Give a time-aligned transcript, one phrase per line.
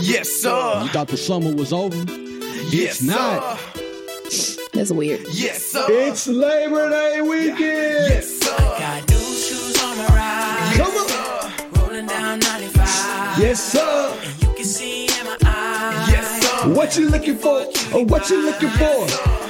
[0.00, 0.80] Yes, sir.
[0.82, 1.96] You thought the summer was over?
[2.70, 3.58] Yes, It's not.
[4.28, 4.62] sir.
[4.72, 5.20] That's weird.
[5.32, 5.84] Yes, sir.
[5.88, 7.58] It's Labor Day weekend.
[7.58, 8.56] yes, sir.
[8.56, 10.72] Got new shoes on the ride.
[10.76, 11.88] Come on.
[11.88, 13.38] Rolling down 95.
[13.38, 14.18] Yes, sir.
[14.22, 16.08] And you can see in my eyes.
[16.10, 16.68] Yes, sir.
[16.74, 17.64] What you looking for?
[17.94, 19.06] Or what you looking for?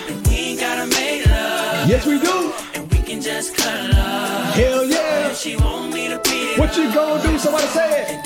[0.08, 1.88] And we ain't gotta make love.
[1.88, 2.52] Yes, we do.
[2.74, 4.54] And we can just cut up.
[4.54, 5.32] Hell yeah.
[5.34, 7.38] She want me to beat it What you gonna do?
[7.38, 8.24] Somebody say it.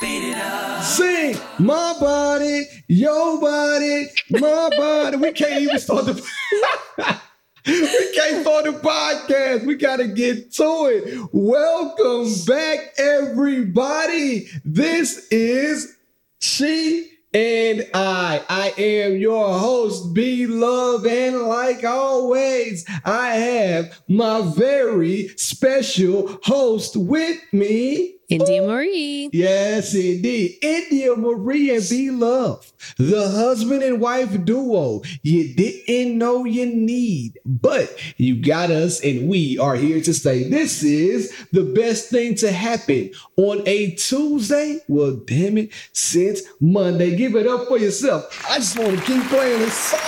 [0.00, 0.82] Beat it up.
[0.82, 5.16] Sing my body, your body, my body.
[5.16, 6.14] We can't even start the.
[7.66, 9.64] we can't start the podcast.
[9.64, 11.28] We gotta get to it.
[11.32, 14.48] Welcome back, everybody.
[14.64, 15.96] This is
[16.40, 18.42] she and I.
[18.48, 26.96] I am your host, Be Love, and like always, I have my very special host
[26.96, 28.15] with me.
[28.28, 29.30] India Marie.
[29.32, 30.58] Yes, indeed.
[30.62, 37.38] India Marie and B Love, the husband and wife duo you didn't know you need,
[37.44, 42.34] but you got us, and we are here to say this is the best thing
[42.36, 44.80] to happen on a Tuesday.
[44.88, 47.16] Well, damn it, since Monday.
[47.16, 48.44] Give it up for yourself.
[48.50, 50.00] I just want to keep playing this song.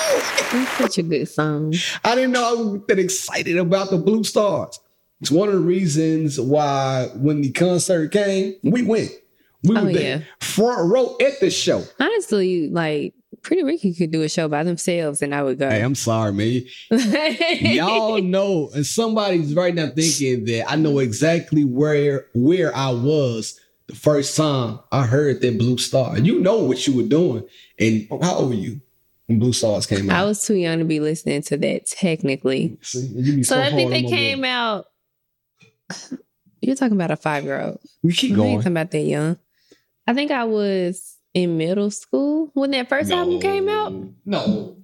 [0.52, 1.74] That's such a good song.
[2.04, 4.78] I didn't know I was that excited about the Bluestars.
[5.20, 9.10] It's one of the reasons why when the concert came, we went.
[9.64, 10.24] We Oh, were there, yeah.
[10.40, 11.82] front row at the show.
[11.98, 15.68] Honestly, like Pretty Ricky could do a show by themselves and I would go.
[15.68, 16.62] Hey, I'm sorry, man.
[17.60, 23.58] Y'all know, and somebody's right now thinking that I know exactly where where I was
[23.86, 26.24] the first time I heard that Bluestar.
[26.24, 27.44] You know what you were doing,
[27.78, 28.80] and how old were you
[29.26, 30.20] when Bluestars came out.
[30.20, 32.78] I was too young to be listening to that technically.
[32.82, 34.86] See, you So I think they came out.
[36.60, 37.80] You're talking about a five year old.
[38.02, 38.56] We keep going.
[38.58, 39.38] talking about that young.
[40.06, 43.92] I think I was in middle school when that first album came out.
[44.24, 44.76] No,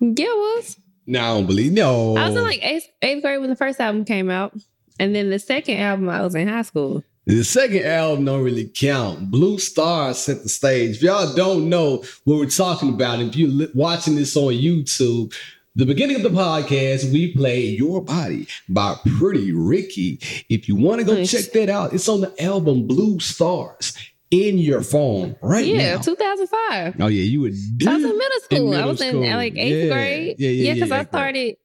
[0.00, 0.76] Yeah, it was.
[1.06, 1.72] no, I don't believe.
[1.72, 4.54] No, I was in like eighth, eighth grade when the first album came out.
[4.98, 7.02] And then the second album, I was in high school.
[7.26, 9.30] The second album don't really count.
[9.32, 10.96] Bluestar set the stage.
[10.96, 15.34] If y'all don't know what we're talking about, if you're li- watching this on YouTube,
[15.76, 20.18] the beginning of the podcast, we play Your Body by Pretty Ricky.
[20.48, 21.30] If you want to go Nice.
[21.30, 23.96] check that out, it's on the album Bluestars
[24.30, 26.00] in your phone right Yeah, now.
[26.02, 26.96] 2005.
[27.00, 27.52] oh, yeah, you would
[27.86, 28.68] I was in middle school.
[28.68, 30.36] I middle was in like eighth Yeah, grade.
[30.38, 31.56] yeah, yeah, because yeah, I started.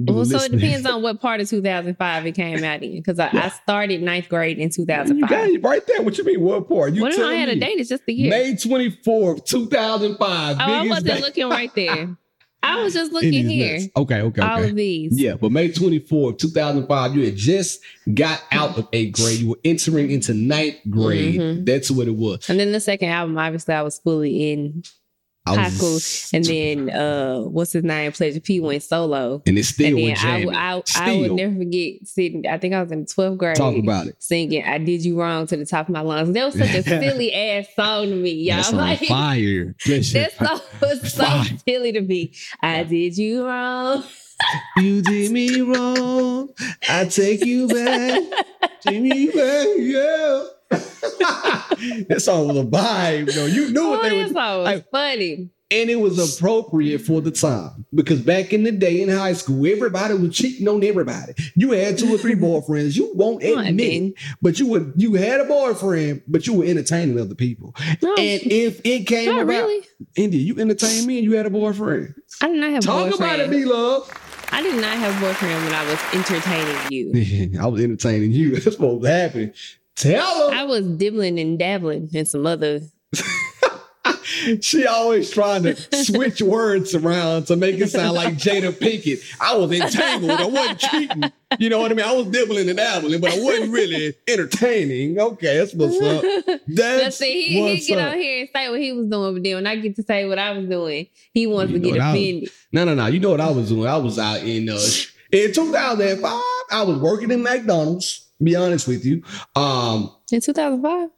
[0.00, 2.92] Well, so it depends on what part of 2005 it came out in.
[2.92, 5.48] Because I, I started ninth grade in You got 2005.
[5.50, 6.02] it right there.
[6.02, 6.40] What you mean?
[6.40, 6.92] What part?
[6.94, 7.78] You Well, no, I had a date.
[7.80, 8.30] It's just the year.
[8.30, 10.56] May 24th, 2005.
[10.60, 12.16] oh, I wasn't day- looking right there.
[12.62, 13.78] I was just looking here.
[13.78, 13.88] nuts.
[13.96, 14.70] Okay, okay, All okay.
[14.70, 15.20] of these.
[15.20, 17.80] Yeah, but May 24th, 2005, you had just
[18.14, 19.38] got out of eighth grade.
[19.40, 21.40] You were entering into ninth grade.
[21.40, 21.64] Mhm.
[21.66, 22.48] That's what it was.
[22.50, 24.82] And then the second album, obviously, I was fully in
[25.56, 26.30] I high was-.
[26.32, 28.12] And then, uh, what's his name?
[28.12, 29.42] Pleasure P went solo.
[29.46, 31.20] and it's still and then I, I, I Still.
[31.20, 33.56] would never forget sitting, I think I was in 12th grade.
[33.56, 34.16] Talk about it.
[34.22, 36.32] Singing I Did You Wrong to the top of my lungs.
[36.34, 38.56] That was such a silly ass song to me, y'all.
[38.58, 39.74] That's Like, fire.
[39.86, 41.44] That song was so Fire.
[41.66, 42.32] silly to me.
[42.62, 44.04] I did you wrong.
[44.76, 46.50] You did me wrong.
[46.88, 48.22] I take you back.
[48.82, 50.44] take me back, yeah.
[50.70, 53.46] that song was a vibe, though.
[53.46, 55.50] You knew Oh, what they oh, were song was I- funny.
[55.70, 59.66] and it was appropriate for the time because back in the day in high school,
[59.66, 61.34] everybody was cheating on everybody.
[61.56, 62.96] You had two or three boyfriends.
[62.96, 64.92] You won't admit, but you would.
[64.96, 67.74] You had a boyfriend, but you were entertaining other people.
[68.02, 69.84] No, And if it came about, really.
[70.16, 72.14] India, you entertained me, and you had a boyfriend.
[72.40, 73.40] I did not have Talk boyfriend.
[73.40, 74.10] about it, be love.
[74.50, 77.58] I did not have a boyfriend when I was entertaining you.
[77.60, 78.58] I was entertaining you.
[78.58, 79.52] That's what was happening.
[79.98, 80.56] Tell her.
[80.56, 82.80] I was dibbling and dabbling in some other.
[84.60, 89.20] She always trying to switch words around to make it sound like Jada Pinkett.
[89.40, 90.30] I was entangled.
[90.30, 91.32] I wasn't cheating.
[91.58, 92.06] You know what I mean?
[92.06, 95.18] I was dibbling and dabbling, but I wasn't really entertaining.
[95.18, 96.60] Okay, that's what's up.
[96.68, 98.12] Let's see, he, he get up.
[98.12, 100.26] on here and say what he was doing, but then when I get to say
[100.28, 102.50] what I was doing, he wants You to get was- offended.
[102.72, 103.06] No, no, no.
[103.06, 103.88] You know what I was doing?
[103.88, 104.78] I was out in uh
[105.32, 106.42] in 2005.
[106.70, 108.27] I was working in McDonald's.
[108.42, 109.22] Be honest with you.
[109.56, 111.10] Um, In 2005?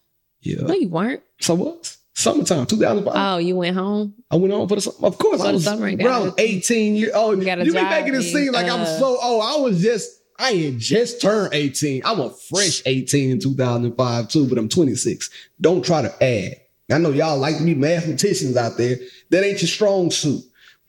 [0.43, 0.62] yeah.
[0.62, 1.22] No, you weren't.
[1.40, 1.96] So what?
[2.14, 3.14] Summertime, 2005.
[3.17, 4.14] Oh, you went home?
[4.31, 5.06] I went home for the summer.
[5.06, 7.34] Of course, For I was, summer, bro, I was 18 years old.
[7.37, 9.43] You You, gotta be making it seem like I'm uh, so old.
[9.43, 12.02] I was just, I had just turned 18.
[12.05, 15.31] I'm a fresh 18 in 2005 too, but I'm 26.
[15.61, 16.56] Don't try to add.
[16.93, 18.96] I know y'all like to be mathematicians out there.
[19.31, 20.43] That ain't your strong suit.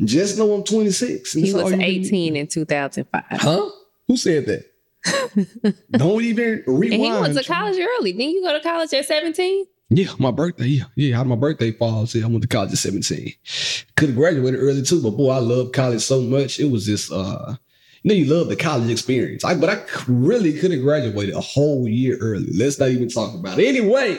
[0.04, 1.36] Just know I'm 26.
[1.36, 3.24] and He was 18 in 2005.
[3.30, 3.70] Huh?
[4.08, 4.66] Who said that?
[5.92, 6.94] Don't even rewind.
[6.94, 8.14] And he went to college early.
[8.14, 9.66] Didn't you go to college at 17?
[9.90, 10.68] Yeah, my birthday.
[10.68, 11.16] Yeah, yeah.
[11.18, 12.16] How my birthday falls?
[12.16, 13.34] Yeah, I went to college at 17.
[13.98, 16.60] Could have graduated early too, but boy, I love college so much.
[16.60, 17.56] It was just uh
[18.04, 19.44] you know, you love the college experience.
[19.44, 22.52] I, but I really could have graduated a whole year early.
[22.52, 23.68] Let's not even talk about it.
[23.68, 24.18] Anyway,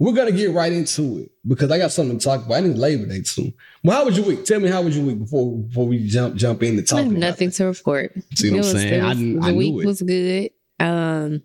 [0.00, 2.54] we're gonna get right into it because I got something to talk about.
[2.54, 3.52] I need Labor Day too.
[3.84, 4.44] Well, how was your week?
[4.46, 6.98] Tell me how was your week before before we jump jump in to I talk
[7.04, 8.12] have nothing to report.
[8.34, 8.94] See what I'm It was- saying?
[8.94, 9.86] it I was- didn't- the I week it.
[9.86, 10.50] was good.
[10.80, 11.42] Um,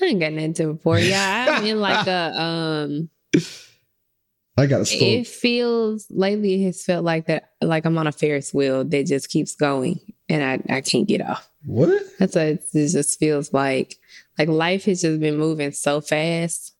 [0.00, 1.02] I ain't got nothing to report.
[1.02, 3.10] Yeah, I'm in like a um.
[4.56, 5.12] I got a story.
[5.20, 6.62] It feels lately.
[6.62, 7.50] It has felt like that.
[7.62, 11.20] Like I'm on a Ferris wheel that just keeps going, and I I can't get
[11.22, 11.48] off.
[11.64, 12.02] what?
[12.18, 13.96] That's what it just feels like.
[14.38, 16.74] Like life has just been moving so fast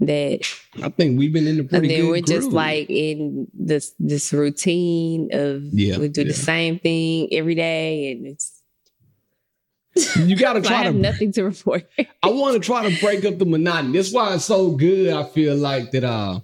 [0.00, 0.40] that
[0.82, 1.92] I think we've been in the pretty.
[1.94, 2.52] and then we're just groove.
[2.52, 6.28] like in this this routine of Yeah, we do yeah.
[6.28, 8.54] the same thing every day and it's
[10.16, 11.88] you got to I try have to nothing to report.
[12.22, 13.94] I want to try to break up the monotony.
[13.94, 15.12] That's why it's so good.
[15.12, 16.40] I feel like that uh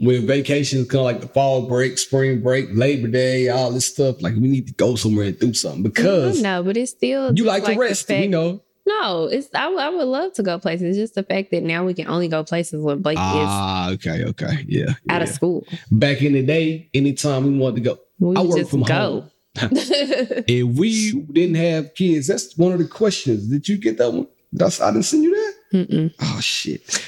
[0.00, 4.34] when vacations come like the fall break, spring break, Labor Day, all this stuff, like
[4.34, 7.46] we need to go somewhere and do something because no, but it's still you just
[7.46, 8.06] like, to the rest.
[8.08, 8.62] fact- we know.
[8.88, 10.96] No, it's I would- I would love to go places.
[10.96, 14.24] It's just the fact that now we can only go places when Blake Ah, okay,
[14.24, 14.64] okay.
[14.66, 14.90] Yeah.
[14.90, 15.66] is out of school.
[15.90, 17.98] Back in the day, anytime we wanted to go.
[18.18, 19.24] We I work from go.
[19.60, 23.48] If we didn't have kids, that's one of the questions.
[23.48, 24.26] Did you get that one?
[24.52, 25.54] That's I didn't send you that?
[25.78, 26.14] Mm-mm.
[26.20, 27.04] Oh shit.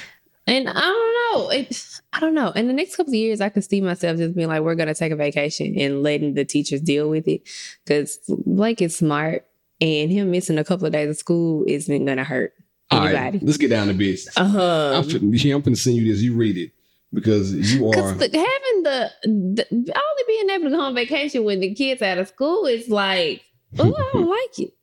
[0.47, 1.49] And I don't know.
[1.49, 2.49] It, I don't know.
[2.51, 4.89] In the next couple of years, I could see myself just being like, we're going
[4.89, 7.41] to take a vacation and letting the teachers deal with it.
[7.85, 9.45] Because Blake is smart
[9.81, 12.53] and him missing a couple of days of school isn't to hurt
[12.91, 13.45] All right, anybody.
[13.45, 14.37] let's get down to business.
[14.37, 15.01] I'm Uh-huh.
[15.03, 16.21] finna, yeah, I'm finna send you this.
[16.21, 16.71] You read it
[17.13, 18.13] because you are.
[18.13, 22.17] Because having the, the only being able to go on vacation when the kids out
[22.19, 23.41] of school is like,
[23.79, 24.73] oh, I don't like it.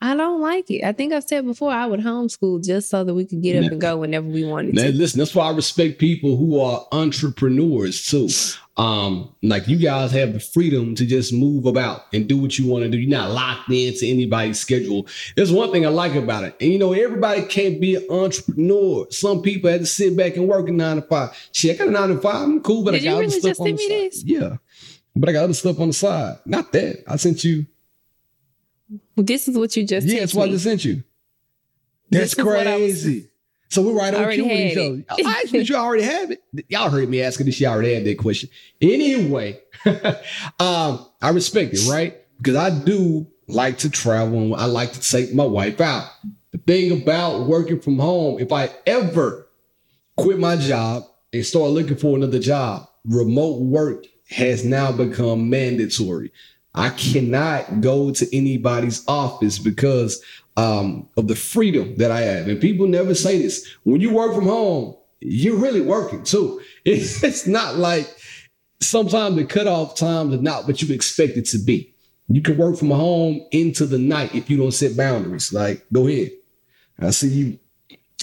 [0.00, 0.84] I don't like it.
[0.84, 3.72] I think I've said before I would homeschool just so that we could get up
[3.72, 4.92] and go whenever we wanted Now, to.
[4.92, 8.28] listen, that's why I respect people who are entrepreneurs too.
[8.78, 12.66] Um, like you guys have the freedom to just move about and do what you
[12.68, 12.98] want to do.
[12.98, 15.06] You're not locked into anybody's schedule.
[15.34, 16.56] There's one thing I like about it.
[16.60, 19.06] And you know, everybody can't be an entrepreneur.
[19.08, 21.30] Some people have to sit back and work a nine to five.
[21.52, 22.34] Shit, I got a nine to five.
[22.42, 23.88] I'm cool, but Did I you got other stuff just on the side.
[23.88, 24.24] this?
[24.26, 24.56] Yeah.
[25.16, 26.36] But I got other stuff on the side.
[26.44, 27.02] Not that.
[27.08, 27.64] I sent you.
[29.16, 31.02] This is what you just Yeah, that's why I just sent you.
[32.10, 33.30] That's I was- crazy.
[33.68, 35.04] So we're right on cue with each other.
[35.28, 36.40] I actually, you already have it.
[36.68, 37.56] Y'all heard me asking this.
[37.56, 38.48] She already had that question.
[38.80, 39.60] Anyway,
[40.60, 42.16] um, I respect it, right?
[42.38, 46.08] Because I do like to travel and I like to take my wife out.
[46.52, 49.48] The thing about working from home, if I ever
[50.16, 56.32] quit my job and start looking for another job, remote work has now become mandatory.
[56.76, 60.22] I cannot go to anybody's office because
[60.56, 62.48] um, of the freedom that I have.
[62.48, 63.66] And people never say this.
[63.84, 66.60] When you work from home, you're really working too.
[66.84, 68.08] It's, not like
[68.80, 71.92] sometimes the cutoff times are not what you expect it to be.
[72.28, 75.52] You can work from home into the night if you don't set boundaries.
[75.52, 76.30] Like, go ahead.
[77.00, 77.58] I see you.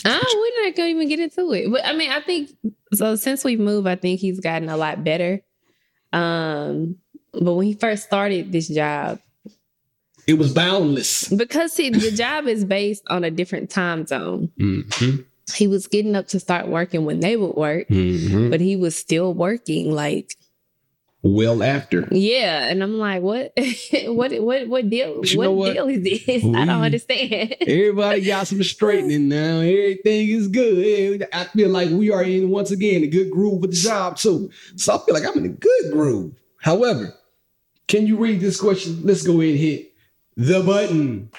[0.06, 1.70] Ah, we're not gonna even get into it.
[1.70, 2.52] But I mean, I think
[2.94, 3.16] so.
[3.16, 5.42] Since we've moved, I think he's gotten a lot better.
[6.14, 6.98] Um,
[7.33, 9.19] but when he first started this job,
[10.27, 11.27] It was boundless.
[11.30, 14.50] because see, the job is based on a different time zone.
[14.59, 15.21] Mm-hmm.
[15.56, 18.49] He was getting up to start working when they would work, Mm-hmm.
[18.49, 19.92] but he was still working.
[19.92, 20.35] Like,
[21.21, 22.07] Well, after.
[22.11, 23.52] yeah, and I'm like, what,
[24.06, 25.21] what, what, what deal?
[25.35, 25.73] What, what?
[25.73, 26.44] deal is this?
[26.45, 27.56] I don't understand.
[27.61, 29.59] Everybody got some straightening now.
[29.59, 31.28] Everything is good.
[31.33, 34.49] I feel like we are in once again a good groove with the job too.
[34.78, 36.33] So I feel like I'm in a good groove.
[36.61, 37.13] However,
[37.87, 39.02] can you read this question?
[39.04, 39.94] Let's go ahead and hit
[40.35, 41.30] the button.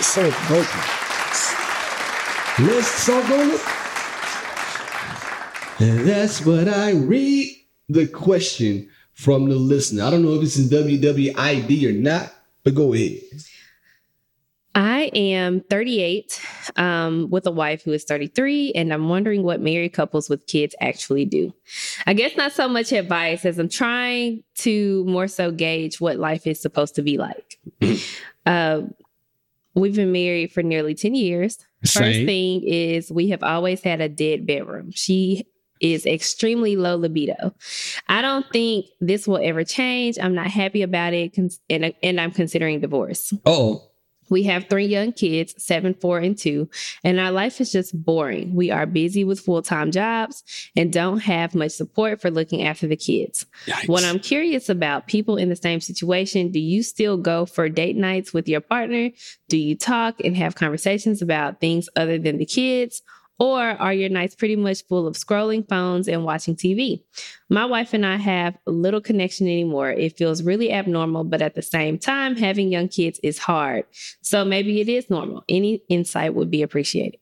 [0.00, 0.80] So broken.
[2.58, 3.60] Let's talk on it.
[5.78, 7.50] And that's what I read
[7.88, 10.04] the question from the listener.
[10.04, 12.32] I don't know if this is WWID or not,
[12.64, 13.20] but go ahead.
[15.06, 16.40] I am 38
[16.76, 20.74] um, with a wife who is 33, and I'm wondering what married couples with kids
[20.80, 21.54] actually do.
[22.06, 26.46] I guess not so much advice as I'm trying to more so gauge what life
[26.46, 27.60] is supposed to be like.
[28.46, 28.82] uh,
[29.74, 31.58] we've been married for nearly 10 years.
[31.84, 34.90] First thing is we have always had a dead bedroom.
[34.90, 35.46] She
[35.80, 37.54] is extremely low libido.
[38.08, 40.18] I don't think this will ever change.
[40.20, 43.32] I'm not happy about it, and, and I'm considering divorce.
[43.44, 43.85] Oh,
[44.28, 46.68] We have three young kids, seven, four, and two,
[47.04, 48.54] and our life is just boring.
[48.54, 50.42] We are busy with full time jobs
[50.76, 53.46] and don't have much support for looking after the kids.
[53.86, 57.96] What I'm curious about people in the same situation do you still go for date
[57.96, 59.10] nights with your partner?
[59.48, 63.02] Do you talk and have conversations about things other than the kids?
[63.38, 67.02] Or are your nights pretty much full of scrolling phones and watching TV?
[67.50, 69.90] My wife and I have little connection anymore.
[69.90, 73.84] It feels really abnormal, but at the same time, having young kids is hard.
[74.22, 75.44] So maybe it is normal.
[75.48, 77.20] Any insight would be appreciated.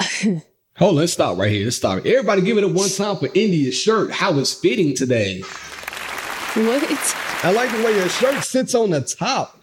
[0.76, 1.64] Hold on, let's stop right here.
[1.64, 1.98] Let's stop.
[2.04, 4.10] Everybody give it a one time for India's shirt.
[4.10, 5.40] How it's fitting today.
[6.54, 7.16] What?
[7.44, 9.62] I like the way your shirt sits on the top.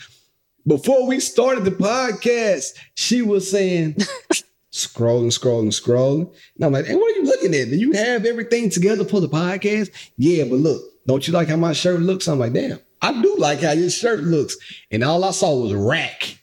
[0.66, 3.98] Before we started the podcast, she was saying,
[4.72, 6.34] scrolling, scrolling, scrolling.
[6.56, 7.70] And I'm like, hey, what are you looking at?
[7.70, 9.90] Do you have everything together for the podcast?
[10.18, 12.28] Yeah, but look, don't you like how my shirt looks?
[12.28, 14.56] I'm like, damn, I do like how your shirt looks.
[14.92, 16.38] And all I saw was rack.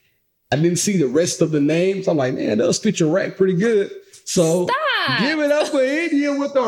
[0.50, 2.08] I didn't see the rest of the names.
[2.08, 3.90] I'm like, man, those fit your rack pretty good.
[4.24, 5.18] So Stop.
[5.20, 6.62] give it up for India with the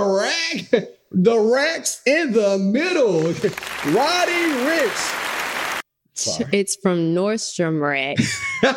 [0.72, 0.84] rack.
[1.12, 3.22] The racks in the middle.
[3.92, 4.32] Roddy
[4.64, 5.29] Ricch.
[6.20, 6.48] Sorry.
[6.52, 8.18] It's from Nordstrom Rack.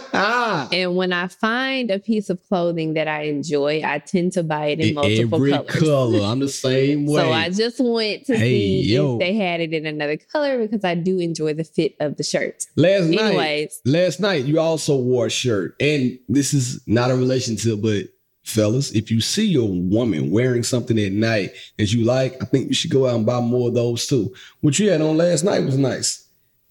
[0.71, 4.67] And when I find a piece of clothing that I enjoy, I tend to buy
[4.67, 5.79] it in multiple Every colors.
[5.79, 6.19] color.
[6.21, 7.21] I'm the same way.
[7.21, 9.13] So I just went to Hey, see yo.
[9.15, 12.23] if they had it in another color because I do enjoy the fit of the
[12.23, 12.65] shirt.
[12.75, 17.81] last night, last night you also wore a shirt, and this is not a relationship,
[17.81, 18.05] but
[18.43, 22.67] fellas, if you see your woman wearing something at night that you like, I think
[22.67, 24.33] you should go out and buy more of those too.
[24.61, 26.22] What you had on last night was nice.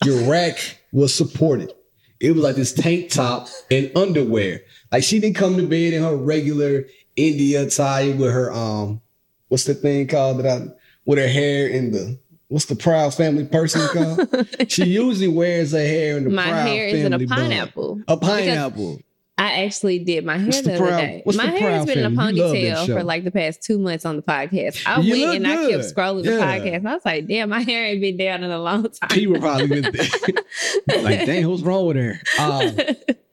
[0.04, 1.72] Your rack was supported.
[2.20, 4.62] It was like this tank top and underwear.
[4.90, 6.84] Like she didn't come to bed in her regular
[7.16, 9.00] India attire with her um,
[9.48, 10.66] what's the thing called that I
[11.04, 12.18] with her hair in the
[12.48, 14.46] what's the proud family person called?
[14.68, 17.38] she usually wears her hair in the My proud hair is in a family bun.
[17.38, 18.02] pineapple.
[18.08, 19.00] A pineapple.
[19.38, 21.22] I actually did my hair What's the, the other Proud- day.
[21.26, 22.36] My hair has been in a family?
[22.36, 24.86] You love that ponytail for like the past two months on the podcast.
[24.86, 25.80] I You went and I kept good.
[25.94, 26.86] scrolling the podcast.
[26.86, 29.08] I was like, damn, my hair ain't been down in a long time.
[29.08, 29.82] People probably been
[31.02, 32.20] like, dang, what's wrong with her?
[32.38, 32.76] Um,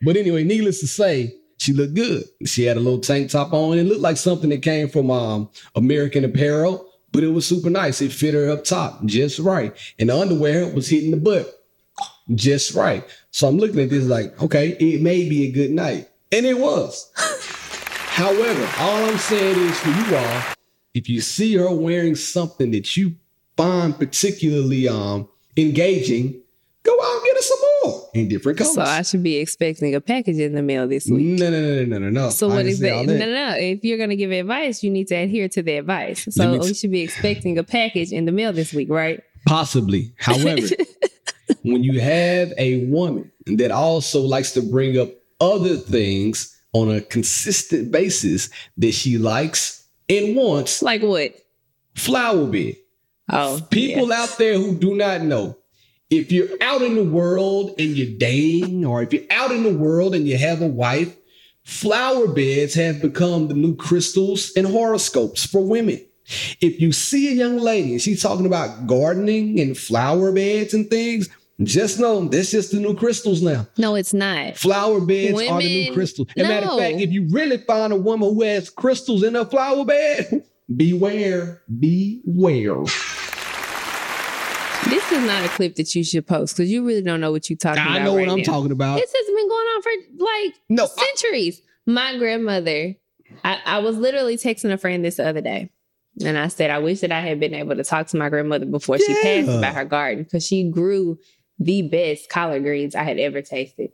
[0.01, 2.23] but anyway, needless to say, she looked good.
[2.45, 3.77] She had a little tank top on.
[3.77, 8.01] It looked like something that came from um, American Apparel, but it was super nice.
[8.01, 9.75] It fit her up top just right.
[9.99, 11.53] And the underwear was hitting the butt
[12.33, 13.03] just right.
[13.31, 16.09] So I'm looking at this like, okay, it may be a good night.
[16.31, 17.11] And it was.
[17.15, 20.41] However, all I'm saying is for you all,
[20.93, 23.15] if you see her wearing something that you
[23.55, 26.41] find particularly um engaging,
[26.83, 28.73] go out and get her some more in different colors.
[28.73, 31.39] so I should be expecting a package in the mail this week.
[31.39, 32.29] no, no, no, no, no, no.
[32.29, 33.05] So I what is that?
[33.05, 33.55] No, no, no.
[33.57, 36.27] If you're gonna give advice, you need to adhere to the advice.
[36.31, 39.21] So me we t- should be expecting a package in the mail this week, right?
[39.45, 40.13] Possibly.
[40.17, 40.67] However,
[41.63, 45.09] when you have a woman that also likes to bring up
[45.41, 51.33] other things on a consistent basis that she likes and wants, Like what?
[51.95, 52.75] flower bed.
[53.31, 54.21] Oh, People yeah.
[54.23, 55.57] out there who do not know,
[56.09, 59.73] if you're out in the world and you're dating, or if you're out in the
[59.73, 61.15] world and you have a wife,
[61.63, 66.03] flower beds have become the new crystals and horoscopes for women.
[66.61, 70.89] If you see a young lady and she's talking about gardening and flower beds and
[70.89, 71.27] things,
[71.63, 73.67] just know that's just the new crystals now.
[73.77, 74.55] No, it's not.
[74.57, 76.27] Flower beds are the new Women- crystals.
[76.37, 79.45] And matter of fact, if you really find a woman who has crystals in her
[79.45, 80.43] flower bed,
[80.75, 82.83] beware, beware.
[84.89, 87.49] This is not a clip that you should post because you really don't know what
[87.49, 87.99] you're talking about.
[87.99, 88.43] I know right what I'm now.
[88.43, 88.95] talking about.
[88.99, 89.91] This has been going on for
[90.23, 91.61] like No, I- centuries.
[91.85, 92.95] My grandmother,
[93.43, 95.69] I, I was literally texting a friend this the other day.
[96.23, 98.65] And I said, I wish that I had been able to talk to my grandmother
[98.65, 101.17] before she passed about her garden because she grew
[101.59, 103.91] the best collard greens I had ever tasted.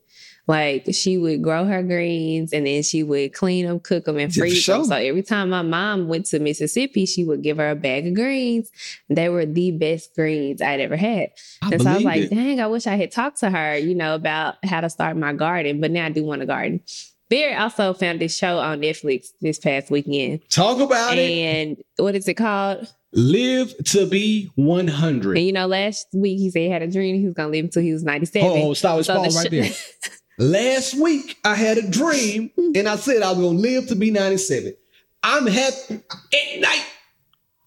[0.47, 4.33] Like she would grow her greens and then she would clean them, cook them, and
[4.33, 4.85] freeze them.
[4.85, 8.13] So every time my mom went to Mississippi, she would give her a bag of
[8.13, 8.69] greens.
[9.09, 11.31] They were the best greens I'd ever had.
[11.63, 12.29] I and so I was like, it.
[12.29, 15.33] dang, I wish I had talked to her, you know, about how to start my
[15.33, 15.81] garden.
[15.81, 16.81] But now I do want a garden.
[17.27, 20.47] Barry also found this show on Netflix this past weekend.
[20.49, 21.19] Talk about it.
[21.19, 22.87] And what is it called?
[23.15, 25.37] Live to be 100.
[25.37, 27.65] And you know, last week he said he had a dream he was gonna live
[27.65, 28.49] until he was 97.
[28.49, 29.71] Oh, stop, it's So the right there.
[30.37, 33.95] Last week, I had a dream and I said I was going to live to
[33.95, 34.75] be 97.
[35.23, 36.85] I'm happy at night.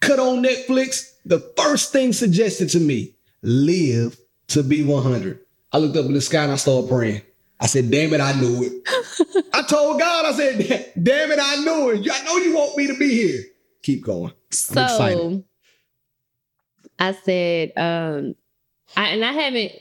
[0.01, 1.15] Cut on Netflix.
[1.25, 5.41] The first thing suggested to me, live to be 100.
[5.73, 7.23] I looked up in the sky and I started praying.
[7.61, 9.47] I said, damn it, I knew it.
[9.55, 12.09] I told God, I said, damn it, I knew it.
[12.13, 13.43] I know you want me to be here.
[13.83, 14.33] Keep going.
[14.51, 15.45] So.
[16.99, 18.35] I said, um,
[18.97, 19.73] I and I haven't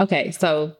[0.00, 0.74] okay, so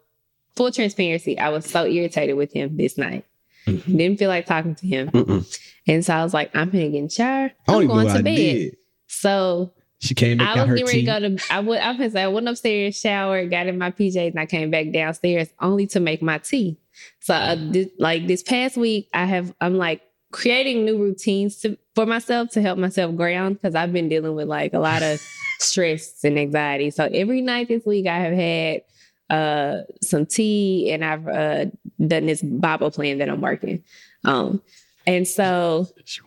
[0.55, 3.27] full transparency, I was so irritated with him this night.
[3.67, 3.99] Mhm.
[3.99, 5.11] Didn't feel like talking to him.
[5.11, 5.59] Mm-mm.
[5.87, 7.53] And so I was like, I'm gonna get in the shower.
[7.69, 8.37] I'm going to I bed.
[8.37, 8.77] did.
[9.07, 12.27] So She came I was getting ready to go to I would I was I
[12.29, 16.23] went upstairs, showered, got in my PJs, and I came back downstairs only to make
[16.23, 16.79] my tea.
[17.21, 20.01] So uh, this, like this past week, I have I'm like
[20.33, 24.47] creating new routines to, for myself to help myself ground because I've been dealing with
[24.47, 25.21] like a lot of
[25.59, 26.91] stress and anxiety.
[26.91, 28.83] So every night this week, I have had
[29.29, 31.65] uh some tea and I've uh
[32.07, 33.83] done this Bible plan that I'm working.
[34.25, 34.63] Um
[35.09, 35.87] and so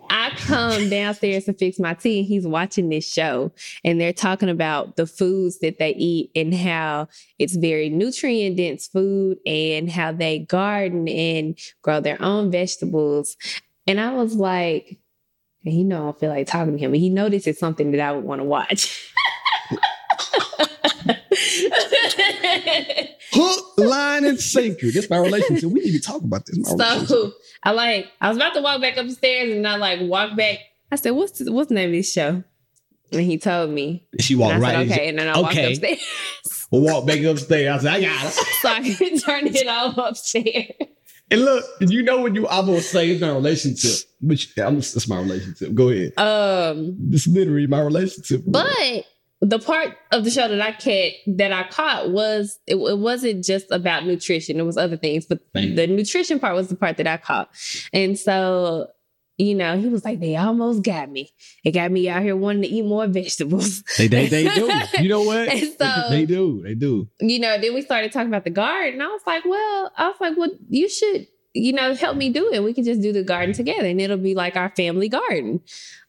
[0.09, 2.19] I come downstairs to fix my tea.
[2.19, 3.51] and He's watching this show,
[3.83, 8.87] and they're talking about the foods that they eat and how it's very nutrient dense
[8.87, 13.35] food, and how they garden and grow their own vegetables.
[13.85, 14.97] And I was like,
[15.65, 17.91] and he know I don't feel like talking to him, but he this is something
[17.91, 19.11] that I would want to watch.
[23.31, 24.91] Hook, line, and sinker.
[24.91, 25.69] This my relationship.
[25.71, 26.67] We need to talk about this.
[27.07, 27.31] So
[27.63, 30.59] I like I was about to walk back upstairs and I like walk back.
[30.91, 32.43] I said, "What's the, what's the name of this show?"
[33.11, 34.07] And he told me.
[34.19, 34.91] She And walked I right said, in.
[34.91, 35.99] "Okay," and then I walked upstairs
[36.71, 37.83] We'll walk back upstairs.
[37.83, 38.31] I said, I got it.
[38.61, 40.67] so I could turn it off upstairs.
[41.31, 44.77] And look, you know when you I'm gonna say it's my relationship, but you- I'm,
[44.77, 45.73] it's my relationship.
[45.73, 46.13] Go ahead.
[46.17, 48.41] Um, This literally my relationship.
[48.47, 49.05] but
[49.41, 53.43] the part of the show that I caught that I caught was it, it wasn't
[53.45, 54.59] just about nutrition.
[54.59, 55.75] It was other things, but Thank you.
[55.75, 57.49] the nutrition part was the part that I caught.
[57.93, 58.87] And so,
[59.39, 61.31] you know, he was like, "They almost got me.
[61.63, 64.69] It got me out here wanting to eat more vegetables." they, they they do.
[64.99, 65.49] You know what?
[65.79, 66.61] So- they do.
[66.61, 67.07] They do.
[67.21, 69.01] you know, then we started talking about the garden.
[69.01, 72.51] I was like, well, I was like, well, you should, you know, help me do
[72.51, 72.61] it.
[72.63, 75.61] We can just do the garden together and it'll be like our family garden.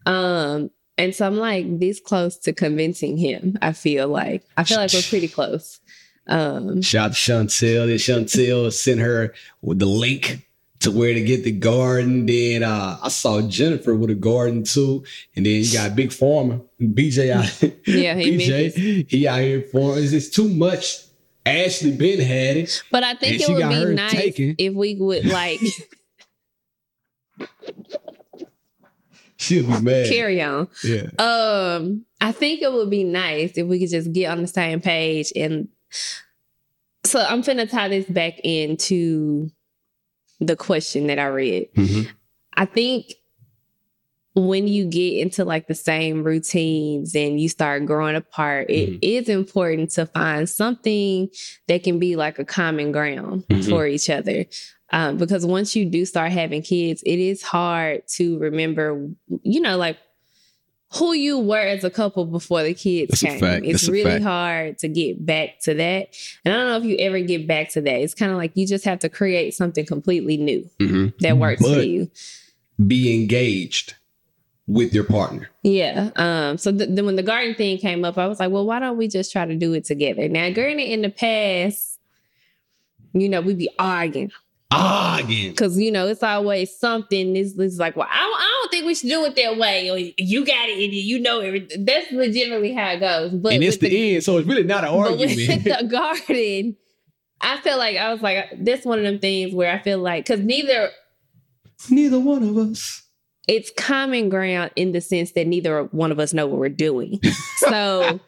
[0.06, 3.58] Um, and so I'm like this close to convincing him.
[3.62, 5.80] I feel like I feel like we're pretty close.
[6.26, 7.94] Um, Shout out to Chantel.
[7.94, 10.46] Chantel sent her with the link
[10.80, 12.26] to where to get the garden.
[12.26, 15.04] Then uh, I saw Jennifer with a garden too.
[15.36, 17.62] And then you got Big Farmer, BJ out.
[17.86, 21.04] Yeah, he BJ, he out here for it's just too much.
[21.46, 22.82] Ashley Ben had it.
[22.92, 24.54] but I think it would be nice taken.
[24.58, 25.58] if we would like
[29.38, 30.06] She'll be mad.
[30.10, 30.68] carry on.
[30.84, 31.08] Yeah.
[31.18, 34.82] Um, I think it would be nice if we could just get on the same
[34.82, 35.68] page and
[37.04, 39.50] so I'm finna tie this back into
[40.40, 41.68] the question that I read.
[41.74, 42.08] Mhm.
[42.56, 43.14] I think
[44.34, 48.98] when you get into like the same routines and you start growing apart, it Mhm.
[49.02, 51.28] is important to find something
[51.66, 53.68] that can be like a common ground Mhm.
[53.68, 54.46] for each other.
[54.92, 59.10] Um, because once you do start having kids, it is hard to remember,
[59.42, 59.98] you know, like
[60.94, 63.38] who you were as a couple before the kids That's a came.
[63.40, 63.64] fact.
[63.64, 64.24] It's That's a really fact.
[64.24, 66.08] hard to get back to that.
[66.44, 68.00] And I don't know if you ever get back to that.
[68.00, 71.12] It's kind of like you just have to create something completely new Mhm.
[71.20, 72.10] that works for you.
[72.84, 73.94] Be engaged
[74.66, 75.48] with your partner.
[75.62, 76.10] Yeah.
[76.16, 76.58] Um.
[76.58, 78.96] So th- then when the garden thing came up, I was like, well, why don't
[78.96, 80.28] we just try to do it together?
[80.28, 81.98] Now, granted, in the past,
[83.12, 84.30] you know, we'd be arguing
[84.72, 85.50] Ah, again.
[85.50, 87.34] because you know it's always something.
[87.36, 89.90] It's, it's like, well, I don't, I don't think we should do it that way.
[89.90, 91.84] Or you got it, and you know everything.
[91.84, 93.32] That's legitimately how it goes.
[93.32, 95.64] But and it's with the, end, so it's really not an but with argument.
[95.64, 96.76] the garden,
[97.40, 100.26] I feel like I was like, this one of them things where I feel like
[100.26, 100.90] because neither
[101.90, 103.02] Neither one of us.
[103.48, 107.20] it's common ground in the sense that neither one of us know what we're doing.
[107.70, 108.18] So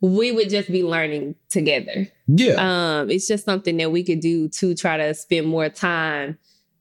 [0.00, 2.08] we would just be learning together.
[2.28, 2.54] Yeah.
[3.00, 6.38] Um, it's just something that we could do to try to spend more time,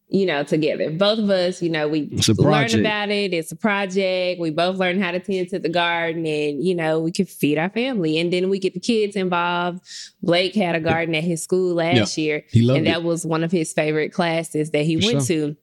[0.08, 0.92] you know, together.
[0.92, 3.34] Both of us, you know, we learn about it.
[3.34, 4.40] It's a project.
[4.40, 7.58] We both learn how to tend to the garden and, you know, we can feed
[7.58, 8.20] our family.
[8.20, 9.84] And then we get the kids involved.
[10.22, 12.92] Blake had a garden at his school last year he loved and it.
[12.92, 15.58] that was one of his favorite classes that he For went to.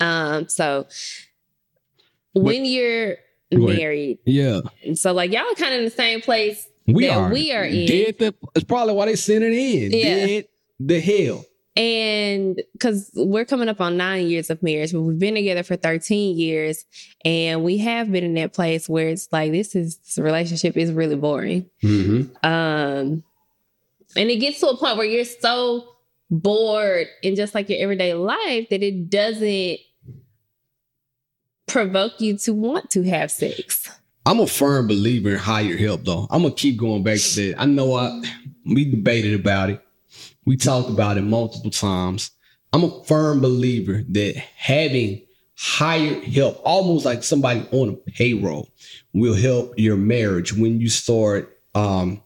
[0.00, 0.86] Um, so
[2.34, 3.16] when you're
[3.50, 4.60] Married, yeah.
[4.84, 7.32] and so like y'all are kind of in the same place We that are.
[7.32, 7.86] we are in.
[7.86, 9.92] Dead the, it's probably why they sent it in.
[9.92, 10.26] Yeah.
[10.26, 10.48] Dead
[10.80, 11.44] the hell.
[11.76, 15.76] And because we're coming up on nine years of marriage, but we've been together for
[15.76, 16.84] 13 years,
[17.24, 20.90] and we have been in that place where it's like this is this relationship is
[20.90, 21.70] really boring.
[21.82, 22.34] Mm-hmm.
[22.44, 23.22] Um,
[24.16, 25.88] and it gets to a point where you're so
[26.30, 29.78] bored in just like your everyday life that it doesn't
[31.68, 33.88] provoke you to want to have sex.
[34.26, 36.26] I'm a firm believer in higher help, though.
[36.30, 37.60] I'm gonna keep going back to that.
[37.60, 38.22] I know I
[38.66, 39.80] we debated about it.
[40.44, 42.30] We talked about it multiple times.
[42.72, 45.22] I'm a firm believer that having
[45.56, 48.68] hired help, almost like somebody on a payroll,
[49.12, 52.22] will help your marriage when you start um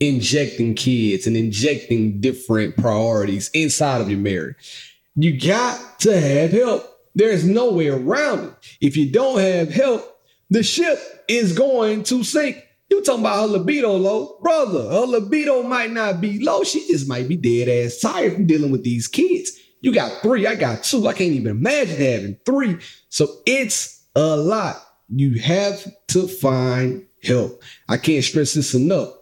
[0.00, 4.98] injecting kids and injecting different priorities inside of your marriage.
[5.14, 6.91] You got to have help.
[7.14, 8.54] There's no way around it.
[8.80, 10.20] If you don't have help,
[10.50, 10.98] the ship
[11.28, 12.62] is going to sink.
[12.90, 14.82] You talking about her libido low, brother?
[14.90, 16.62] Her libido might not be low.
[16.62, 19.58] She just might be dead ass tired from dealing with these kids.
[19.80, 21.08] You got three, I got two.
[21.08, 22.78] I can't even imagine having three.
[23.08, 24.76] So it's a lot.
[25.08, 27.62] You have to find help.
[27.88, 29.14] I can't stress this enough.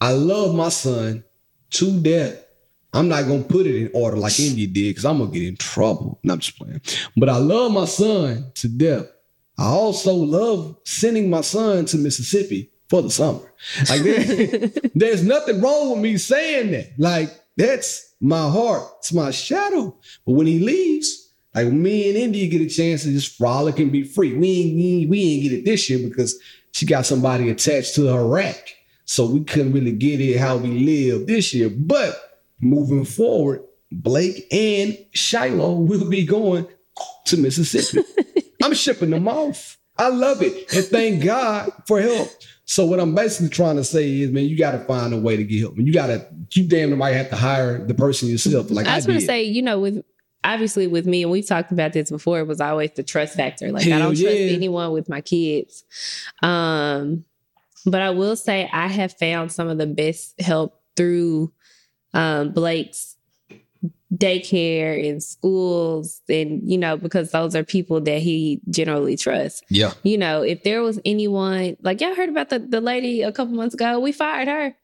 [0.00, 1.24] I love my son
[1.70, 2.41] to death.
[2.94, 5.56] I'm not gonna put it in order like India did because I'm gonna get in
[5.56, 6.20] trouble.
[6.22, 6.80] No, I'm just playing.
[7.16, 9.06] But I love my son to death.
[9.58, 13.52] I also love sending my son to Mississippi for the summer.
[13.88, 16.90] Like there- there's nothing wrong with me saying that.
[16.98, 18.82] Like that's my heart.
[18.98, 19.96] It's my shadow.
[20.26, 23.92] But when he leaves, like me and India get a chance to just frolic and
[23.92, 24.34] be free.
[24.34, 26.38] We ain't we ain't get it this year because
[26.72, 28.74] she got somebody attached to her rack.
[29.04, 31.68] So we couldn't really get it how we live this year.
[31.68, 32.31] But
[32.62, 36.66] moving forward, Blake and Shiloh will be going
[37.26, 38.06] to Mississippi.
[38.62, 39.78] I'm shipping them off.
[39.98, 40.72] I love it.
[40.72, 42.28] And thank God for help.
[42.64, 45.36] So what I'm basically trying to say is, man, you got to find a way
[45.36, 45.76] to get help.
[45.76, 48.70] And you got to, you damn might have to hire the person yourself.
[48.70, 50.04] Like I, was going to say, you know, with
[50.44, 53.70] obviously with me, and we've talked about this before, it was always the trust factor.
[53.70, 55.84] Like I don't trust anyone with my kids.
[56.42, 57.24] Um,
[57.84, 61.52] but I will say I have found some of the best help through
[62.14, 63.16] um, Blake's
[64.14, 69.62] daycare and schools, and you know, because those are people that he generally trusts.
[69.70, 69.92] yeah.
[70.02, 73.54] You know, if there was anyone like y'all heard about the the lady a couple
[73.54, 74.74] months ago, we fired her.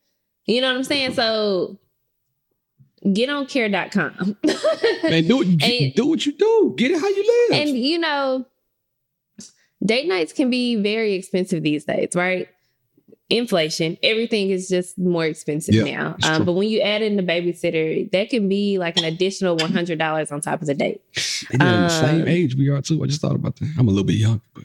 [0.46, 1.12] You know what I'm saying?
[1.12, 1.78] So
[3.12, 4.36] get on care.com.
[5.04, 6.74] Man, do, it, And- do what you do.
[6.76, 7.60] Get it how you live.
[7.68, 8.46] and you know,
[9.84, 12.48] date nights can be very expensive these days, right?
[13.30, 16.16] Inflation, everything is just more expensive Yeah, now.
[16.22, 19.70] Um, but when you add in the babysitter, that can be like an additional one
[19.70, 21.02] hundred dollars on top of the date.
[21.52, 23.02] And they're the same um, age we are too.
[23.02, 23.74] I just thought about that.
[23.78, 24.64] I'm a little bit young, but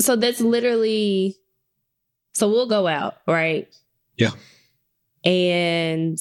[0.00, 1.36] So that's literally.
[2.32, 3.68] So we'll go out, right?
[4.16, 4.30] Yeah.
[5.24, 6.18] And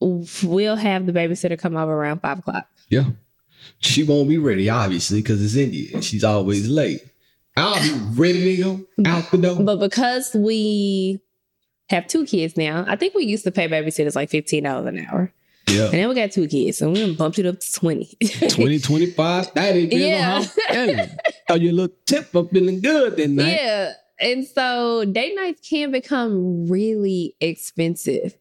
[0.00, 2.68] we'll have the babysitter come over around five o'clock.
[2.90, 3.04] yeah.
[3.80, 5.90] She won't be ready, obviously, because it's India.
[5.94, 7.00] and She's always late.
[7.58, 9.62] I'll be ready to go out the door.
[9.62, 11.20] But because we
[11.90, 15.06] have two kids now, I think we used to pay babysitters like fifteen dollars an
[15.06, 15.32] hour,
[15.68, 15.84] Yeah.
[15.84, 18.16] and then we got two kids, and we bumped it up to twenty.
[18.50, 19.86] 20, 25, 30.
[19.86, 21.06] depends on Yeah.
[21.48, 23.52] how- your little tip up feeling good that night.
[23.60, 28.34] yeah, and so date nights can become really expensive.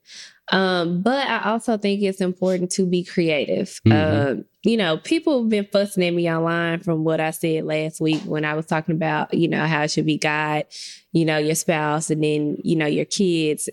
[0.51, 3.81] Um, but I also think it's important to be creative.
[3.86, 4.31] Mhm.
[4.31, 7.99] Um, you know, people have been fussing at me online from what I said last
[7.99, 10.63] week when I was talking about, you know, how it should be God,
[11.12, 13.67] you know, your spouse, and then you know your kids.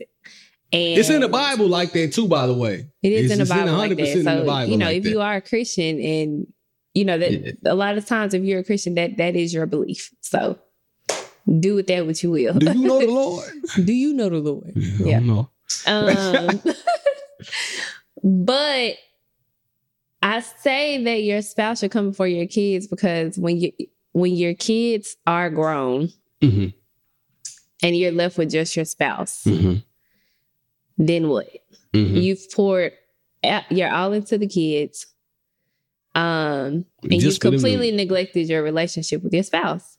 [0.73, 2.89] And It's in the Bible like that too, by the way.
[3.03, 4.19] It is It's- in the Bible like 100% that.
[4.19, 5.11] in the So Bible you know, like if that.
[5.11, 6.47] you are a Christian, and
[6.95, 7.53] you know that Yeah.
[7.67, 10.11] a lot of times, if you're a Christian, that that is your belief.
[10.23, 10.59] So
[11.61, 12.55] do with that what you will.
[12.55, 13.53] Do you know the Lord?
[13.85, 14.73] do you know the Lord?
[14.77, 15.21] I Yeah.
[15.87, 16.61] Um,
[18.23, 18.95] but
[20.23, 23.73] I say that your spouse should come before your kids because when you
[24.13, 26.09] when your kids are grown
[26.41, 26.73] Mhm,
[27.83, 29.83] and you're left with just your spouse, mhm,
[30.99, 31.49] then what?
[31.93, 32.23] mhm.
[32.23, 32.93] You've poured
[33.71, 35.07] you're all into the kids.
[36.15, 39.99] Um, and you've Just to- completely neglected your relationship with your spouse.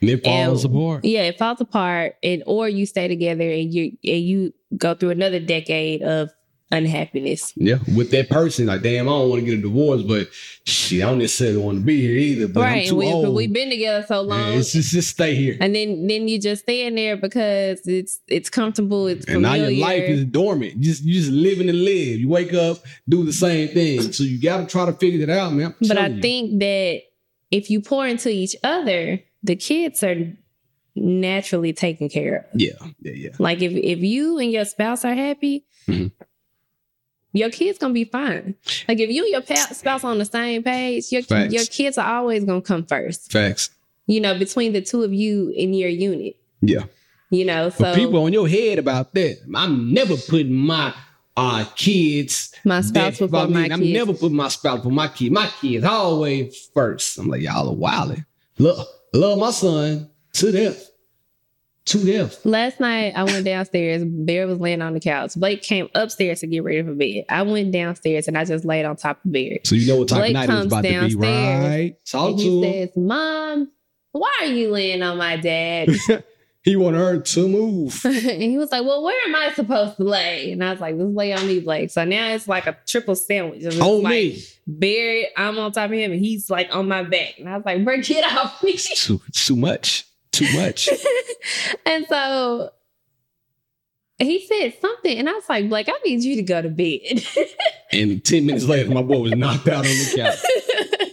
[0.00, 1.04] And it falls and- apart.
[1.04, 5.10] Yeah, it falls apart, and or you stay together and you and you go through
[5.10, 6.30] another decade of
[6.72, 7.52] unhappiness.
[7.56, 10.28] Yeah, with that person, like, damn, I don't want to get a divorce, but
[10.64, 12.48] shit, I don't necessarily want to be here either.
[12.48, 13.34] But right, I'm and too we, old.
[13.34, 15.56] we've been together so long, Yeah, it's just, just stay here.
[15.60, 19.72] and then then you just stand there because it's it's comfortable, it's And now your
[19.84, 20.76] life is dormant.
[20.76, 22.20] You just you just living and live.
[22.20, 24.12] You wake up, do the same thing.
[24.12, 25.74] So you got to try to figure that out, man.
[25.80, 26.22] I'm but I you.
[26.22, 27.00] think that
[27.50, 30.32] if you pour into each other, the kids are
[30.94, 32.60] naturally taken care of.
[32.60, 33.28] yeah, yeah, yeah.
[33.38, 36.10] Like if if you and your spouse are happy, Mhm.
[37.32, 38.54] your kids gonna be fine.
[38.88, 41.52] Like if you and your pa- spouse on the same page, your Facts.
[41.54, 43.30] your kids are always gonna come first.
[43.32, 43.70] Facts.
[44.06, 46.36] You know, between the two of you in your unit.
[46.60, 46.84] Yeah.
[47.30, 49.38] You know, so people on your head about that.
[49.54, 50.92] I'm never putting my
[51.36, 52.52] uh kids.
[52.64, 55.30] my spouse before my I'm never putting my spouse for my kids.
[55.32, 57.16] My kids always first.
[57.18, 58.24] I'm like, y'all are wilding.
[58.58, 60.86] Look, love my son to death.
[61.86, 62.44] To death.
[62.44, 64.04] Last night I went downstairs.
[64.04, 65.32] Bear was laying on the couch.
[65.34, 67.24] Blake came upstairs to get ready for bed.
[67.28, 69.58] I went downstairs and I just laid on top of Bear.
[69.64, 71.96] So you know what type Blake of night it's comes about to be, right?
[72.06, 72.88] Talk And to he him.
[72.88, 73.72] says, Mom,
[74.12, 75.88] why are you laying on my dad?
[76.62, 78.04] He wanted her to move.
[78.04, 80.98] and he was like, "Well, where am I supposed to lay?" And I was like,
[80.98, 83.62] "Just lay on these legs." So now it's like a triple sandwich.
[83.62, 84.42] It's On like me.
[84.66, 87.38] Barry, I'm on top of him, and he's like on my back.
[87.38, 90.06] And I was like, "Bro, get off me!" Too, too much.
[90.32, 90.88] Too much.
[91.86, 92.70] and so
[94.18, 97.24] he said something, and I was like, "Blake, I need you to go to bed."
[97.90, 101.09] and 10 minutes later, my boy was knocked out on the couch.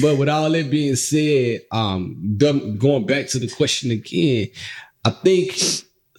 [0.00, 4.48] But with all that being said, um, going back to the question again,
[5.04, 5.58] I think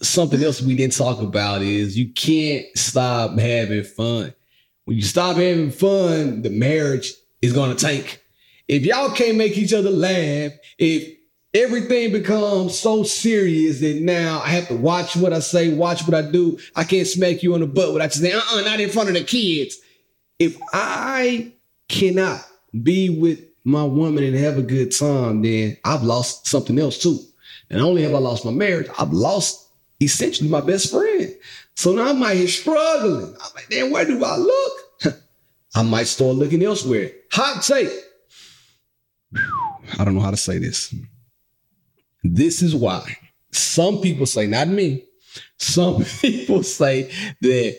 [0.02, 4.34] something else we didn't talk about is you can't stop having fun.
[4.84, 8.20] When you stop having fun, the marriage is gonna tank.
[8.68, 11.16] If y'all can't make each other laugh, if
[11.54, 16.14] everything becomes so serious that now I have to watch what I say, watch what
[16.14, 18.90] I do, I can't smack you on the butt without you saying, uh-uh, not in
[18.90, 19.76] front of the kids.
[20.38, 21.52] If I
[21.88, 22.44] cannot
[22.82, 27.18] be with my woman and have a good time, then I've lost something else too.
[27.70, 29.68] And only have I lost my marriage, I've lost
[30.00, 31.34] essentially my best friend.
[31.74, 33.34] So now I'm out here struggling.
[33.34, 35.16] I'm like, damn, where do I look?
[35.74, 37.12] I might start looking elsewhere.
[37.32, 37.90] Hot take.
[39.98, 40.94] I don't know how to say this.
[42.22, 43.16] This is why
[43.52, 45.04] some people say, not me,
[45.58, 47.78] some people say that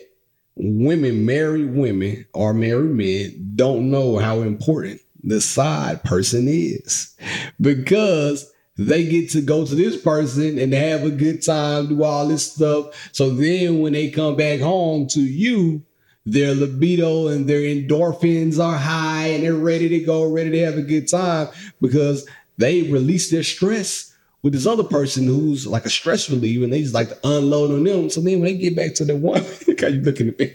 [0.56, 7.16] women, married women or married men don't know how important the side person is
[7.60, 12.28] because they get to go to this person and have a good time, do all
[12.28, 13.10] this stuff.
[13.12, 15.82] So then when they come back home to you,
[16.26, 20.76] their libido and their endorphins are high and they're ready to go, ready to have
[20.76, 21.48] a good time
[21.80, 26.72] because they release their stress with this other person who's like a stress reliever and
[26.72, 28.10] they just like to unload on them.
[28.10, 30.54] So then when they get back to woman, look how you looking at me.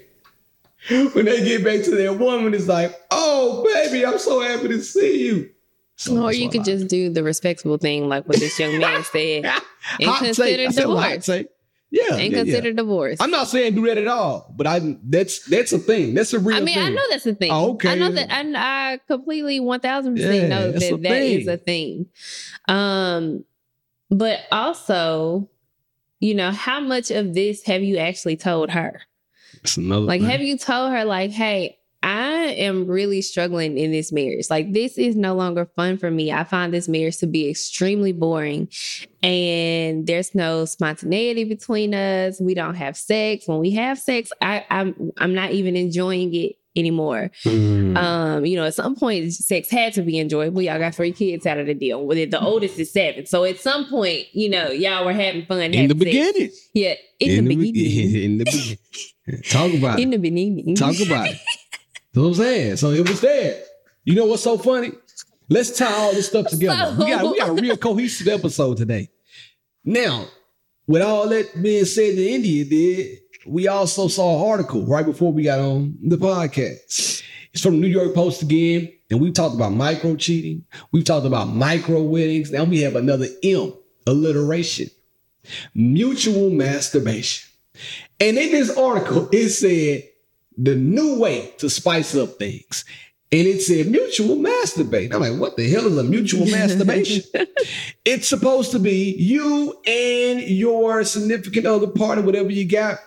[1.14, 4.82] When they get back to their woman, it's like, oh baby, I'm so happy to
[4.82, 5.50] see you.
[5.98, 9.44] So or you could just do the respectable thing, like what this young man said,
[10.00, 10.68] and Hot consider take.
[10.70, 11.26] I said hot divorce.
[11.26, 11.48] take.
[11.92, 12.44] Yeah, and yeah, yeah.
[12.44, 13.18] consider divorce.
[13.20, 16.14] I'm not saying do that at all, but I that's that's a thing.
[16.14, 16.84] That's a real I mean, thing.
[16.86, 17.52] I know that's a thing.
[17.52, 17.90] Oh, okay.
[17.90, 21.22] I know that, and I completely one thousand Yeah, percent know that's a that that
[21.24, 21.54] is thing.
[21.54, 22.06] a thing.
[22.70, 23.44] Um,
[24.12, 25.50] but also,
[26.20, 29.02] you know, how much of this have you actually told her?
[29.64, 30.30] It's another Like, thing.
[30.30, 34.50] have you told her, like, hey, I am really struggling in this marriage.
[34.50, 36.32] Like, this is no longer fun for me.
[36.32, 38.70] I find this marriage to be extremely boring,
[39.22, 42.40] and there's no spontaneity between us.
[42.40, 43.48] We don't have sex.
[43.48, 47.32] When we have sex, I, I'm I'm not even enjoying it anymore.
[47.46, 47.98] Mm.
[47.98, 50.62] Um, you know, at some point, sex had to be enjoyable.
[50.62, 52.06] Y'all got three kids out of the deal.
[52.06, 55.60] Well, the oldest is seven, so at some point, you know, y'all were having fun.
[55.62, 56.06] in having the sex.
[56.06, 56.52] beginning.
[56.74, 59.44] yeah, in, the, be- beginning, in the beginning.
[59.50, 60.18] Talk about in it.
[60.18, 61.40] the beginning, Talk about it.
[62.14, 62.76] That's what I'm saying.
[62.78, 63.62] So it was there.
[64.04, 64.92] You know what's so funny?
[65.50, 66.96] Let's tie all this stuff together.
[66.98, 69.10] we got we got a real cohesive episode today.
[69.84, 70.26] Now,
[70.88, 75.34] with all that being said that India did, we also saw an article right before
[75.34, 77.24] we got on the podcast.
[77.52, 80.66] It's from the New York Post again, and we've talked about micro cheating.
[80.92, 82.52] We've talked about micro weddings.
[82.52, 83.74] Now we have another M,
[84.06, 84.90] alliteration,
[85.74, 87.50] mutual masturbation.
[88.20, 90.04] And in this article, it said
[90.56, 92.86] the new way to spice up things.
[93.32, 95.14] And it said mutual masturbation.
[95.14, 97.24] I'm like, what the hell is a mutual masturbation?
[98.06, 103.00] It's supposed to be you and your significant other partner, whatever you got,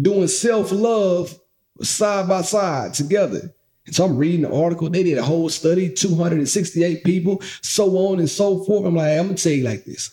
[0.00, 1.38] doing self-love
[1.82, 3.52] side by side together.
[3.86, 4.90] And so I'm reading the article.
[4.90, 8.84] They did a whole study, 268 people, so on and so forth.
[8.84, 10.12] I'm like, I'm gonna tell you like this.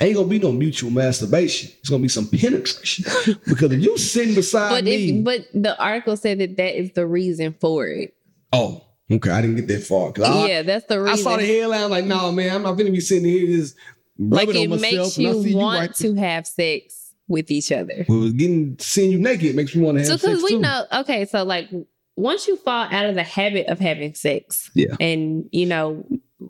[0.00, 1.70] Ain't gonna be no mutual masturbation.
[1.80, 3.04] It's gonna be some penetration.
[3.46, 5.18] because if you sitting beside But me.
[5.18, 8.14] if but the article said that that is the reason for it.
[8.52, 9.30] oh, okay.
[9.30, 10.12] I didn't get that far.
[10.24, 11.18] I, yeah, that's the reason.
[11.18, 13.76] I saw the headline, I'm like, no, man, I'm not gonna be sitting here just
[14.18, 15.18] like it on myself.
[15.18, 16.99] makes you want right to have sex
[17.30, 18.04] with each other.
[18.08, 20.20] Well, getting seeing you naked makes me want to have sex.
[20.22, 20.60] So sex because we too.
[20.62, 21.70] know, okay, so like
[22.16, 24.94] once you fall out of the habit of having sex, Yeah.
[25.00, 26.04] and you know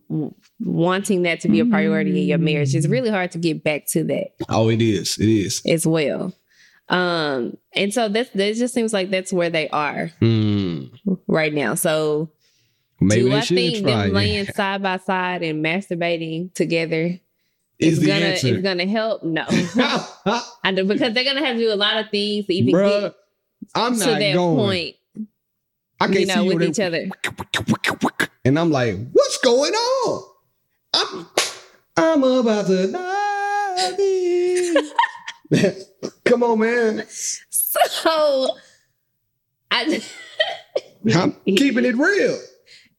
[0.09, 3.63] w- wanting that to be a priority in your marriage, it's really hard to get
[3.63, 5.17] back to that Oh, it is.
[5.19, 5.63] It is.
[5.67, 6.35] as well.
[6.89, 10.87] Um, and so that's that just seems like that's where they are Hmm.
[11.29, 11.75] right now.
[11.77, 12.31] So
[13.01, 14.13] Maybe do I think them it.
[14.13, 17.21] laying side by side and masturbating together
[17.81, 18.61] Is is the gonna answer.
[18.61, 19.23] gonna help?
[19.25, 22.75] No, I do because they're gonna have to do a lot of things to even
[22.75, 23.15] Bruh, get
[23.75, 24.57] I'm to not that going.
[24.57, 24.97] point,
[25.99, 27.09] I can't you know, see with each other.
[28.45, 30.25] And I'm like, what's going on?
[30.95, 31.27] I'm,
[31.97, 33.21] I'm about to die.
[36.25, 37.07] Come on, man.
[37.09, 38.57] So
[39.71, 40.03] I
[41.15, 42.39] I'm keeping it real.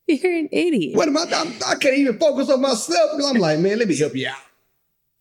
[0.07, 0.95] you're an idiot.
[0.97, 1.25] What am I?
[1.33, 4.27] I'm, I can't even focus on myself because I'm like, man, let me help you
[4.27, 4.35] out.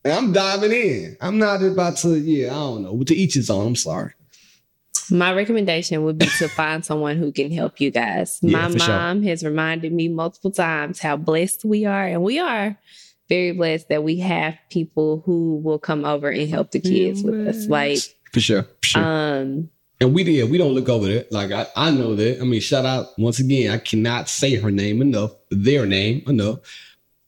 [0.04, 1.16] And I'm diving in.
[1.20, 3.02] I'm not about to, yeah, I don't know.
[3.02, 3.66] To each his own.
[3.66, 4.12] I'm sorry.
[5.10, 8.38] My recommendation would be to find someone who can help you guys.
[8.42, 8.88] Yeah, My for sure.
[8.96, 12.76] mom has reminded me multiple times how blessed we are, and we are
[13.28, 17.46] very blessed that we have people who will come over and help the kids with
[17.48, 17.66] us.
[17.66, 17.98] Like,
[18.32, 18.62] For sure.
[18.62, 19.02] For sure.
[19.04, 20.50] um, and we did.
[20.50, 21.30] We don't look over that.
[21.30, 22.40] Like I, I know that.
[22.40, 23.70] I mean, shout out once again.
[23.72, 25.32] I cannot say her name enough.
[25.50, 26.60] Their name enough.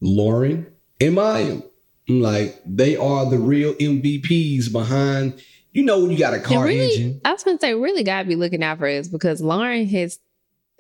[0.00, 1.58] Lauren and Maya.
[2.12, 5.42] I'm like they are the real MVPs behind.
[5.72, 7.20] You know, when you got a car really, engine.
[7.24, 10.18] I was gonna say, really gotta be looking out for us because Lauren has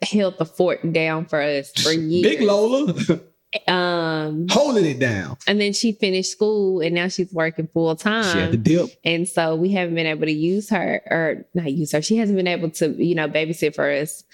[0.02, 2.36] held the fort down for us for years.
[2.36, 2.94] Big Lola
[3.68, 5.36] Um, holding it down.
[5.46, 8.24] and then she finished school, and now she's working full time.
[8.24, 8.88] She had the dip.
[9.04, 12.00] And so we haven't been able to use her or not use her.
[12.00, 14.24] She hasn't been able to, you know, babysit for us.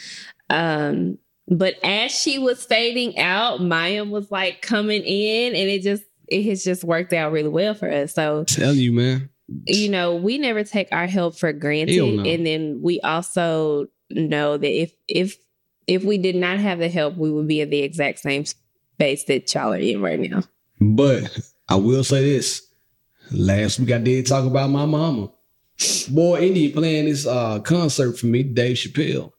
[0.50, 6.04] Um, but as she was fading out, Maya was like coming in and it just
[6.30, 8.14] it has just worked out really well for us.
[8.14, 9.30] So, Tell you, man.
[9.66, 11.96] you know, we never take our help for granted.
[11.96, 12.22] No.
[12.24, 15.36] And then we also know that if if
[15.86, 19.24] if we did not have the help, we would be in the exact same space
[19.24, 20.42] that y'all are in right now.
[20.80, 21.38] But
[21.68, 22.66] I will say this.
[23.30, 25.30] Last week I did talk about my mama.
[26.10, 29.32] Boy, Indy playing this uh, concert for me, Dave Chappelle,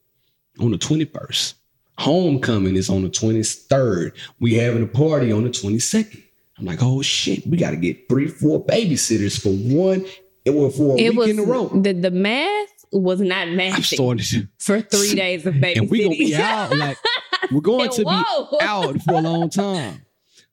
[0.60, 1.56] on the 21st.
[1.98, 4.14] Homecoming is on the 23rd.
[4.40, 6.24] We having a party on the 22nd.
[6.60, 10.06] I'm like, oh shit, we got to get three, four babysitters for one,
[10.46, 11.68] it was for a it week was in a row.
[11.70, 15.78] the the math was not matching to, for three days of babysitting.
[15.78, 16.98] and we gonna be out like
[17.52, 18.24] we're going to be
[18.62, 20.04] out for a long time.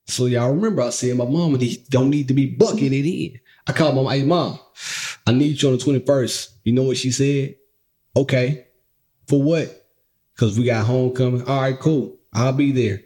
[0.06, 3.40] So y'all remember I said my mama he don't need to be bucketed in.
[3.66, 4.58] I called my mom, hey mom,
[5.26, 6.50] I need you on the 21st.
[6.64, 7.56] You know what she said?
[8.16, 8.66] Okay.
[9.28, 9.88] For what?
[10.34, 11.42] Because we got homecoming.
[11.48, 12.16] All right, cool.
[12.32, 13.00] I'll be there.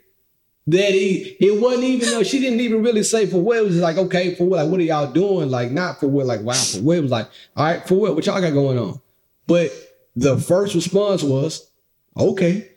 [0.71, 3.59] That he, it wasn't even though she didn't even really say for what.
[3.59, 4.63] It was like, okay, for what?
[4.63, 5.51] Like, what are y'all doing?
[5.51, 6.99] Like, not for what, like, wow, for what?
[6.99, 8.15] It was like, all right, for what?
[8.15, 9.01] What y'all got going on?
[9.47, 9.73] But
[10.15, 11.69] the first response was,
[12.17, 12.69] okay.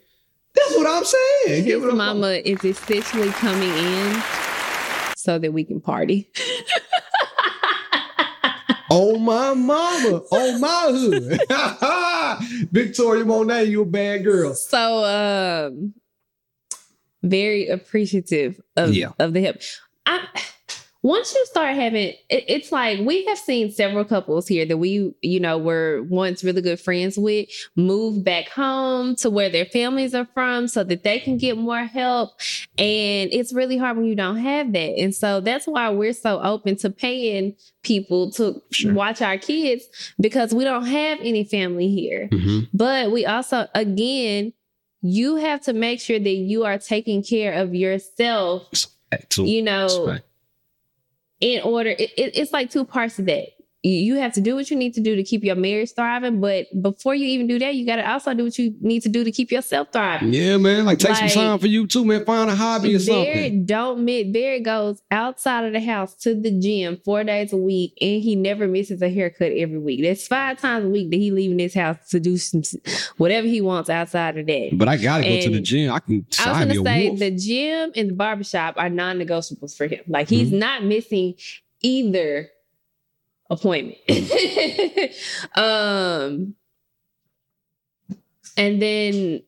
[0.56, 1.66] That's what I'm saying.
[1.66, 4.24] His a- mama is essentially coming in
[5.16, 6.32] so that we can party.
[8.96, 10.22] Oh my mama.
[10.32, 12.70] Oh my hood.
[12.72, 14.54] Victoria Monet, you a bad girl.
[14.54, 15.96] So um
[17.24, 19.12] very appreciative of, Yeah.
[19.20, 19.58] of the help.
[20.06, 20.28] I
[21.06, 25.14] once you start having it, it's like we have seen several couples here that we
[25.22, 30.16] you know were once really good friends with move back home to where their families
[30.16, 32.30] are from so that they can get more help
[32.78, 36.42] and it's really hard when you don't have that and so that's why we're so
[36.42, 38.94] open to paying people to Sure.
[38.94, 39.86] watch our kids
[40.22, 42.60] because we don't have any family here mm-hmm.
[42.74, 44.54] but we also, again,
[45.04, 48.68] you have to make sure that you are taking care of yourself,
[49.46, 49.88] you know,
[51.42, 51.90] in order.
[51.92, 53.50] It, it- it's like two parts of that.
[53.84, 56.68] You- have to do what you need to do to keep your marriage thriving, but
[56.82, 59.24] before you even do that, you got to also do what you need to do
[59.26, 60.34] to keep yourself thriving.
[60.34, 60.86] Yeah, man.
[60.86, 62.24] Like take Like- some time for you too, man.
[62.24, 63.26] Find a hobby or something.
[63.26, 64.28] Barrett don't miss.
[64.28, 68.36] Barrett goes outside of the house to the gym four days a week, and he
[68.38, 70.02] never misses a haircut every week.
[70.04, 72.62] That's five times a week that he leaving his house to do some
[73.18, 74.70] whatever he wants outside of that.
[74.74, 75.92] But I gotta go to the gym.
[75.92, 77.20] I can I was gonna say wolf.
[77.20, 80.00] the gym and the barbershop are non-negotiables for him.
[80.08, 80.60] Like he's Mm-hmm.
[80.60, 81.34] not missing
[81.82, 82.48] either
[83.54, 83.98] appointment.
[85.56, 86.56] um
[88.58, 89.42] and then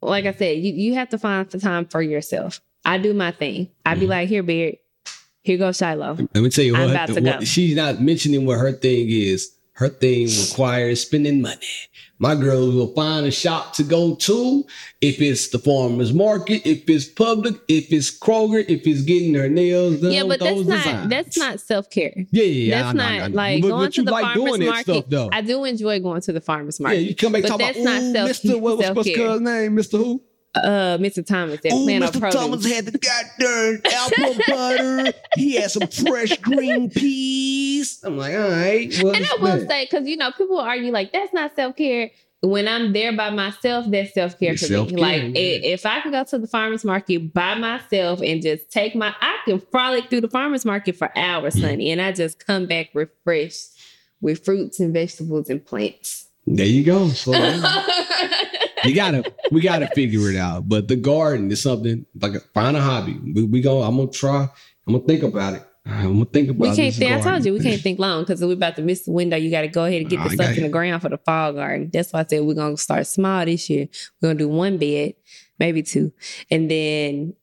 [0.00, 2.60] like I said, you, you have to find the time for yourself.
[2.84, 3.70] I do my thing.
[3.86, 4.10] I'd be Mhm.
[4.10, 4.76] like, here, Beard,
[5.42, 6.16] here goes Shiloh.
[6.34, 7.44] Let me tell you I'm what, about to what- go.
[7.44, 9.52] she's not mentioning what her thing is.
[9.74, 11.66] Her thing requires spending money.
[12.18, 14.64] My girl will find a shop to go to.
[15.00, 19.48] If it's the farmer's market, if it's public, if it's Kroger, if it's getting her
[19.48, 20.12] nails done.
[20.12, 21.10] yeah, but that's not designs.
[21.10, 22.12] that's not self-care.
[22.30, 22.82] Yeah, yeah, yeah.
[22.82, 24.82] That's I not I like but, going but to the like farmer's doing that market.
[24.84, 25.30] stuff though.
[25.32, 26.98] I do enjoy going to the farmer's market.
[27.00, 28.60] yeah, you come back But that's about not self- Mr.
[28.60, 29.30] What was self-care.
[29.32, 29.76] his name?
[29.76, 29.98] Mr.
[29.98, 30.22] Who?
[30.54, 31.24] Uh Mr.
[31.24, 32.20] Thomas that Oh, Plano Mr.
[32.20, 32.34] Produce.
[32.40, 35.12] Thomas had the goddamn apple butter.
[35.36, 38.00] He had some fresh green peas.
[38.04, 38.92] I'm like, all right.
[39.02, 42.10] Well, And I will say, because you know, people argue like that's not self care.
[42.44, 44.96] When I'm there by myself, that's self care for me.
[44.96, 45.30] Like yeah.
[45.34, 49.38] if I can go to the farmers market by myself and just take my, I
[49.44, 51.64] can frolic through the farmers market for hours, Mm-hmm.
[51.66, 53.68] honey, and I just come back refreshed
[54.20, 56.26] with fruits and vegetables and plants.
[56.46, 57.08] there you go.
[58.84, 60.68] You gotta, we gotta figure it out.
[60.68, 63.18] But the garden is something like find a hobby.
[63.34, 63.82] We, we go.
[63.82, 64.48] I'm gonna try.
[64.86, 65.62] I'm gonna think about it.
[65.86, 66.70] I'm gonna think about.
[66.70, 67.12] we can't think.
[67.12, 69.36] I told you we can't think long because we're about to miss the window.
[69.36, 71.18] You got to go ahead and get Oh, the stuff in the ground for the
[71.18, 71.90] fall garden.
[71.92, 73.88] That's why I said we're gonna start small this year.
[74.20, 75.14] We're gonna do one bed,
[75.58, 76.12] maybe two,
[76.50, 77.34] and then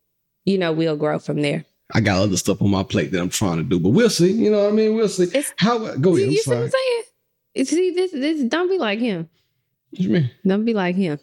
[0.46, 1.66] you know we'll grow from there.
[1.94, 4.32] I got other stuff on my plate that I'm trying to do, but we'll see.
[4.32, 4.96] You know what I mean?
[4.96, 5.24] We'll see.
[5.24, 6.28] It's- How go ahead?
[6.28, 6.58] I'm you see what.
[6.64, 7.66] I'm saying?
[7.66, 9.28] See, this, this, don't be like him.
[9.90, 10.32] What you mean?
[10.46, 11.20] Don't be like him.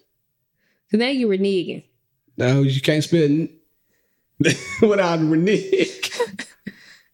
[0.91, 1.85] Cause now you reneging.
[2.37, 3.47] No, you can't spell
[4.89, 6.11] without renege.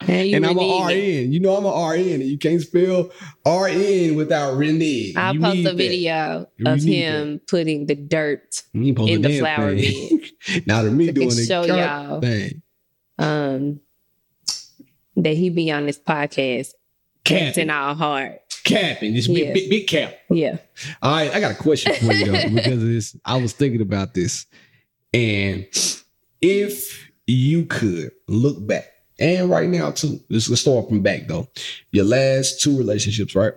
[0.08, 0.84] And I'm a.
[0.86, 1.32] RN.
[1.32, 3.10] You know I'm a RN, you can't spell
[3.46, 5.14] RN without renege.
[5.16, 5.76] I'll You post a that.
[5.76, 10.20] video of him putting the dirt You ain't supposed in the flower thing.
[10.66, 12.18] now to me doing it, show y'all.
[12.18, 12.62] Dang.
[13.18, 13.80] um
[15.16, 16.70] that he be on this podcast
[17.22, 18.40] Capping, in our heart.
[18.64, 19.52] Capping, just big, Yeah.
[19.52, 20.14] big, big cap.
[20.30, 20.58] Yeah.
[21.02, 23.16] All right, I got a question for you though, because of this.
[23.24, 24.46] I was thinking about this,
[25.14, 25.66] and
[26.40, 28.86] if you could look back,
[29.18, 31.48] and right now too, let's, let's start from back though.
[31.90, 33.52] Your last two relationships, right?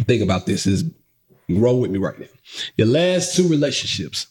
[0.00, 0.66] Think about this.
[0.66, 0.84] Is
[1.48, 2.26] roll with me right now.
[2.76, 4.26] Your last two relationships.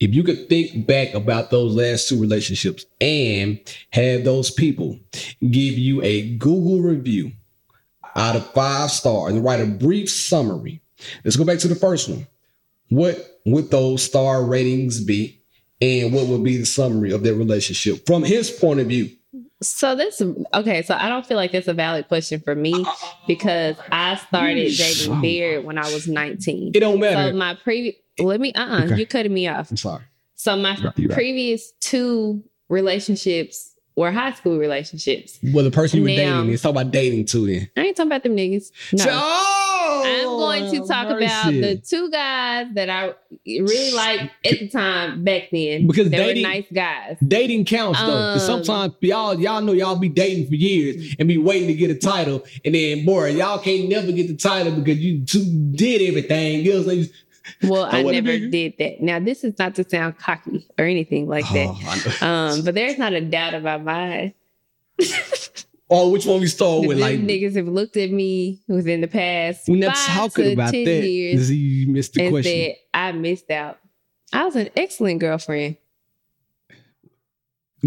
[0.00, 3.58] If you could think back about those last two relationships and
[3.90, 4.98] have those people
[5.40, 7.32] give you a Google review
[8.16, 10.80] out of five stars and write a brief summary.
[11.24, 12.26] Let's go back to the first one.
[12.90, 15.40] What would those star ratings be?
[15.80, 19.10] And what would be the summary of their relationship from his point of view?
[19.62, 20.20] So this
[20.54, 22.84] okay, so I don't feel like that's a valid question for me
[23.26, 25.20] because I started dating oh.
[25.20, 26.72] Beard when I was 19.
[26.74, 27.32] It don't So matter.
[27.32, 28.96] my previous let me uh-uh, Okay.
[28.96, 29.70] you're cutting me off.
[29.70, 30.02] I'm sorry.
[30.34, 31.10] So my right.
[31.10, 33.67] previous two relationships
[33.98, 35.38] were high school relationships.
[35.42, 37.68] Well, the person you were Now- dating, let's talk about dating too then.
[37.76, 38.70] I ain't talking about them niggas.
[38.92, 39.04] No.
[39.08, 43.14] Oh, I'm going to talk about the two guys that I
[43.46, 45.86] really liked at the time back then.
[45.86, 47.16] Because they dating- were nice guys.
[47.26, 51.38] Dating counts though, Um, sometimes y'all y'all know y'all be dating for years and be
[51.38, 54.98] waiting to get a title, and then boy, y'all can't never get the title because
[54.98, 56.86] you two did everything else.
[56.86, 57.10] Like,
[57.62, 59.00] Well, I never did that.
[59.00, 61.68] Now, this is not to sound cocky or anything like that.
[61.68, 62.50] oh, I.
[62.50, 64.34] Um, but there's not a doubt about mine.
[65.90, 66.98] oh, which one we start That with?
[66.98, 70.72] Like niggas have looked at me within the past we never five talking to about
[70.72, 71.06] 10 that.
[71.06, 72.52] years you missed the question.
[72.52, 73.78] said I missed out.
[74.32, 75.76] I was an excellent girlfriend.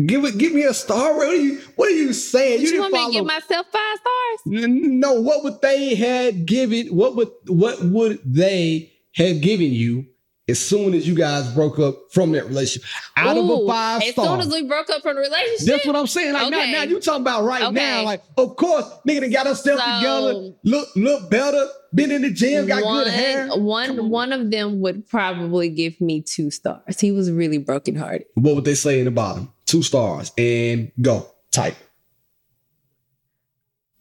[0.05, 1.17] Give it, give me a star.
[1.17, 1.59] What are you?
[1.75, 2.61] What are you saying?
[2.61, 4.39] you didn't want me to give myself five stars?
[4.45, 6.95] No, what would they had given?
[6.95, 10.05] What would what would they have given you
[10.49, 12.89] as soon as you guys broke up from that relationship?
[13.15, 14.25] Out of a Ooh, five As star.
[14.25, 16.33] soon as we broke up from the relationship, That's what I'm saying.
[16.33, 16.71] Like Okay.
[16.71, 17.73] now, now you talking about right Okay.
[17.73, 18.03] now.
[18.03, 22.67] Like, of course, nigga got herself So- together, look look better, been in the gym,
[22.67, 23.47] got one, good hair.
[23.49, 24.09] One on.
[24.09, 26.99] one of them would probably give me two stars.
[26.99, 28.25] He was really brokenhearted.
[28.35, 29.51] What would they say in the bottom?
[29.65, 31.75] Two stars and go type.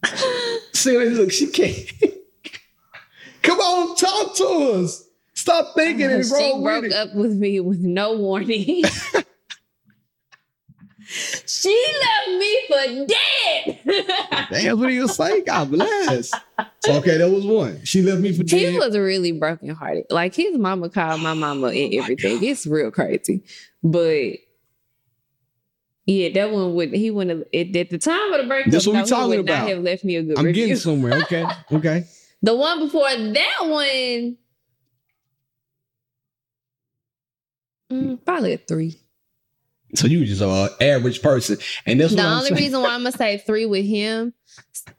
[0.73, 1.75] See, look, she can't.
[3.41, 4.45] Come on, talk to
[4.83, 5.07] us.
[5.33, 6.97] Stop thinking uh, and she roll broke with it.
[6.97, 8.83] up with me with no warning.
[11.03, 13.79] she left me for dead.
[14.51, 15.41] Damn, what do you say?
[15.41, 16.31] God bless.
[16.83, 17.83] So, okay, that was one.
[17.83, 18.73] She left me for dead.
[18.73, 20.05] he was really brokenhearted.
[20.09, 22.43] Like his mama called my mama oh and everything.
[22.43, 23.43] it's real crazy.
[23.83, 24.33] But
[26.05, 28.71] yeah, that one would he wouldn't have at the time of the breakup.
[28.71, 29.69] That's what we he talking would not about.
[29.69, 30.63] have left me a good I'm review.
[30.65, 31.13] getting somewhere.
[31.23, 32.05] Okay, okay.
[32.41, 34.37] The one before that one,
[37.91, 38.99] mm, probably a three.
[39.95, 43.11] So you were just an average person, and that's The only reason why I'm gonna
[43.11, 44.33] say three with him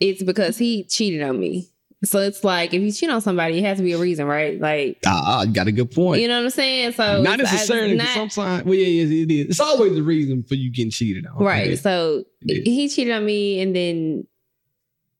[0.00, 1.68] is because he cheated on me.
[2.04, 4.60] So it's like if you cheat on somebody, it has to be a reason, right?
[4.60, 6.20] Like Ah, you got a good point.
[6.20, 6.92] you know what I'm saying.
[6.92, 7.94] So not necessarily.
[7.94, 9.46] not- sometimes, well, yeah, yes, it is.
[9.50, 11.42] It's always the reason for you getting cheated on.
[11.42, 11.78] right.
[11.78, 14.26] So he cheated on me, and then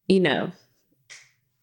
[0.08, 0.50] you know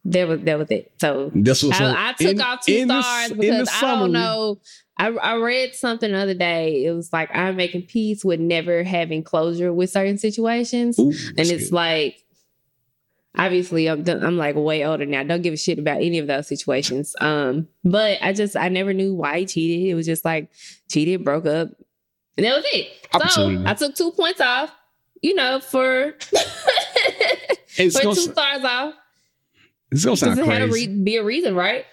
[0.06, 0.91] that was that was it.
[1.00, 1.95] So That's what's on.
[1.95, 4.60] I, I took in- off two stars the because I don't know.
[4.97, 6.84] I, I read something the other day.
[6.86, 11.39] It was like I'm making peace with never having closure with certain situations, Ooh, and
[11.39, 11.74] it's good.
[11.74, 12.24] like
[13.38, 15.24] obviously I'm I'm like way older now.
[15.24, 17.16] Don't give a shit about any of those situations.
[17.22, 19.89] Um, but I just I never knew why he cheated.
[19.89, 20.50] It was just like
[20.89, 21.70] cheated, broke up,
[22.38, 22.89] and that was it.
[23.32, 24.72] So I took two points off.
[25.22, 28.93] You know, for for two stars off.
[29.91, 31.85] It's gonna sound it had to re- be a reason, right?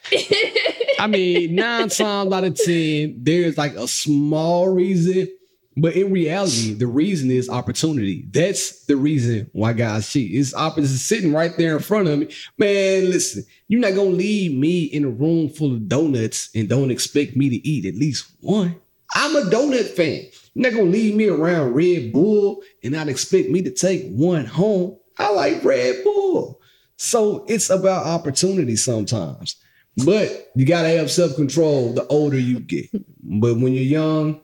[0.98, 5.28] I mean, nine times out of ten, there's like a small reason,
[5.76, 8.26] but in reality, the reason is opportunity.
[8.30, 10.34] That's the reason why guys cheat.
[10.34, 12.28] It's opposite sitting right there in front of me.
[12.58, 16.90] Man, listen, you're not gonna leave me in a room full of donuts and don't
[16.90, 18.76] expect me to eat at least one.
[19.14, 20.26] I'm a donut fan.
[20.54, 24.44] You're not gonna leave me around Red Bull and not expect me to take one
[24.44, 24.98] home.
[25.18, 26.55] I like Red Bull.
[26.96, 29.56] So it's about opportunity sometimes.
[30.04, 32.90] But you gotta have self-control the older you get.
[33.22, 34.40] But when you're young,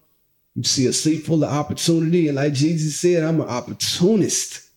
[0.55, 4.68] You see a sea full of opportunity, and like Jesus said, I'm an opportunist.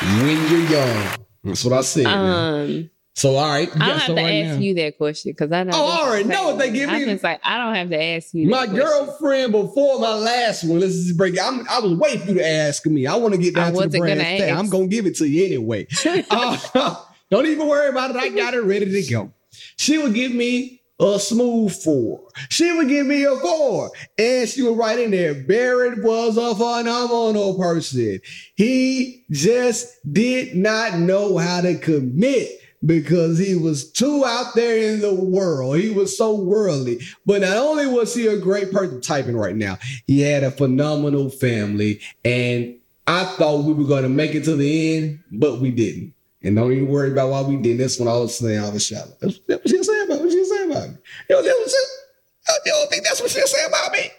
[0.00, 1.08] When you're young,
[1.42, 2.06] that's what I said.
[2.06, 5.32] Um, So all right, I don't have so to right ask now- you that question
[5.32, 5.74] because I don't.
[5.74, 7.12] Oh, I already know what they give I me.
[7.12, 8.48] was like, I don't have to ask you.
[8.48, 8.76] My question.
[8.76, 10.78] girlfriend before my last one.
[10.78, 11.40] Let's just break it.
[11.42, 13.08] I'm, I was waiting for you to ask me.
[13.08, 14.56] I want to get I down to the wasn't brass gonna ask.
[14.56, 15.86] I'm gonna give it to you anyway.
[16.30, 16.94] Uh,
[17.30, 18.16] don't even worry about it.
[18.16, 19.32] I got it ready to go.
[19.76, 22.20] She would give me a smooth four.
[22.50, 25.34] She would give me a four, and she would write in there.
[25.34, 28.20] Barrett was a phenomenal person.
[28.54, 32.50] He just did not know how to commit
[32.84, 35.78] because he was too out there in the world.
[35.78, 37.00] He was so worldly.
[37.26, 41.28] But not only was he a great person typing right now, he had a phenomenal
[41.30, 42.00] family.
[42.24, 42.76] And
[43.06, 46.14] I thought we were going to make it to the end, but we didn't.
[46.42, 47.78] And don't even worry about why we didn't.
[47.78, 49.12] That's when I was saying I was shallow.
[49.20, 50.24] That's, what she saying about me.
[50.24, 50.96] what she saying about me.
[51.28, 54.10] You know, that was just, you don't think that's what she saying about me?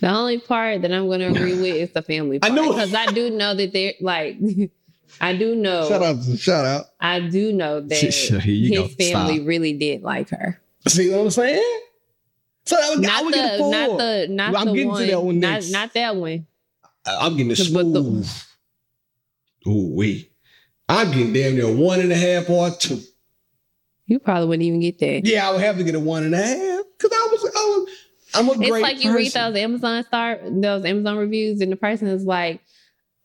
[0.00, 2.38] The only part that I'm going to agree with is the family.
[2.42, 2.74] I Part, knew it.
[2.74, 4.36] because I do know that they're like.
[5.20, 5.88] I do know.
[5.88, 6.86] Shout out, shout out.
[7.00, 9.04] I do know that Here you his go.
[9.04, 9.46] family Stop.
[9.48, 10.60] really did like her.
[10.88, 11.80] See what I'm saying?
[12.66, 13.70] So that was, I Not would get a the, four.
[13.70, 15.70] not the, not Well, I'm the getting to that one not, next.
[15.70, 16.46] not that one.
[17.06, 18.30] I'm getting a But the- smooth.
[19.66, 20.32] Ooh, wait.
[20.88, 23.00] I'm getting damn near one and a half or two.
[24.06, 25.22] You probably wouldn't even get that.
[25.24, 27.48] Yeah, I would have to get a one and a half because I was, I
[27.48, 27.88] was,
[28.34, 31.72] I'm a It's great It's like you read those Amazon star those Amazon reviews, and
[31.72, 32.60] the person is like,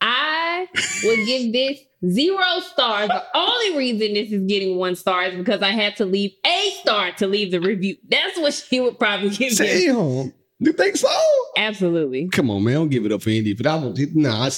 [0.00, 0.66] I
[1.04, 3.08] would give this zero stars.
[3.08, 6.70] The only reason this is getting one star is because I had to leave a
[6.80, 7.96] star to leave the review.
[8.08, 9.56] That's what she would probably give.
[9.56, 11.08] Damn, you think so?
[11.56, 12.28] Absolutely.
[12.28, 13.54] Come on, man, don't give it up for Indy.
[13.54, 14.50] But I would, nah,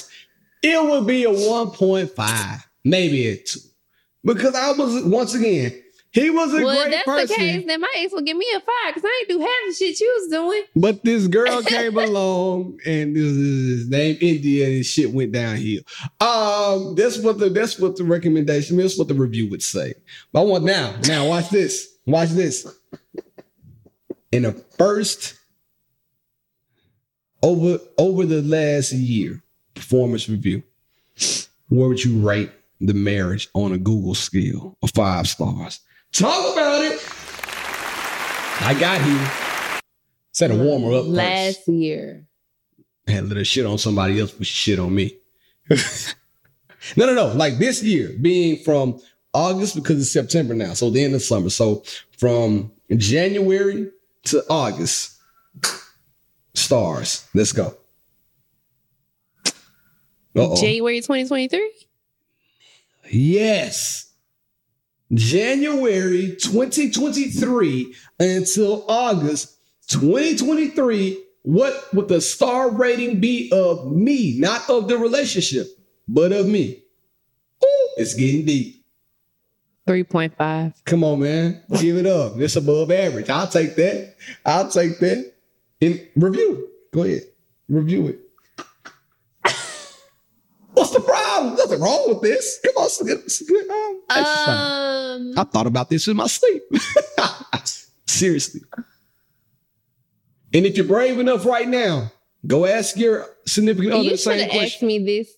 [0.61, 3.59] it would be a 1.5, maybe a two,
[4.23, 5.82] because I was once again,
[6.13, 7.27] he was a Well, if great that's person.
[7.27, 9.49] the case, then my ex would give me a five because I ain't do half
[9.67, 10.63] the shit you was doing.
[10.75, 15.81] But this girl came along and this is his name India and shit went downhill.
[16.21, 19.95] Um, that's what the that's what the recommendation, that's what the review would say.
[20.31, 21.89] But I want now, now watch this.
[22.05, 22.67] Watch this.
[24.31, 25.35] In the first
[27.41, 29.41] over over the last year
[29.73, 30.63] performance review,
[31.69, 35.79] where would you rate the marriage on a Google scale of five stars?
[36.13, 36.99] Talk about it.
[38.61, 39.81] I got here.
[40.31, 41.05] Set a warmer up.
[41.05, 41.15] first.
[41.15, 42.25] Last year.
[43.07, 45.17] had a little shit on somebody else, but shit on me.
[45.69, 47.27] no, no, no.
[47.33, 49.01] Like this year, being from
[49.33, 51.49] August because it's September now, so the end of summer.
[51.49, 51.83] So
[52.17, 53.89] from January
[54.25, 55.17] to August,
[56.53, 57.27] stars.
[57.33, 57.75] Let's go.
[60.35, 60.59] Uh-oh.
[60.61, 61.71] January 2023?
[63.09, 64.02] Yes.
[65.13, 69.57] January 2023 until August
[69.89, 71.23] 2023.
[71.43, 74.39] What would the star rating be of me?
[74.39, 75.67] Not of the relationship,
[76.07, 76.83] but of me.
[77.63, 78.83] Ooh, it's getting deep.
[79.87, 80.85] 3.5.
[80.85, 81.61] Come on, man.
[81.79, 82.37] Give it up.
[82.37, 83.29] It's above average.
[83.29, 84.15] I'll take that.
[84.45, 85.33] I'll take that.
[85.81, 86.69] In review.
[86.93, 87.23] Go ahead.
[87.67, 88.19] Review it.
[90.73, 90.95] What's
[91.49, 91.55] the?
[91.55, 92.59] Nothing wrong with this.
[92.63, 94.01] Come on, it's good, um.
[94.09, 96.63] Um, I thought about this in my sleep.
[98.07, 98.61] Seriously.
[100.53, 102.11] And if you're brave enough right now,
[102.45, 104.87] go ask your significant other you the should same have asked question.
[104.87, 105.35] me this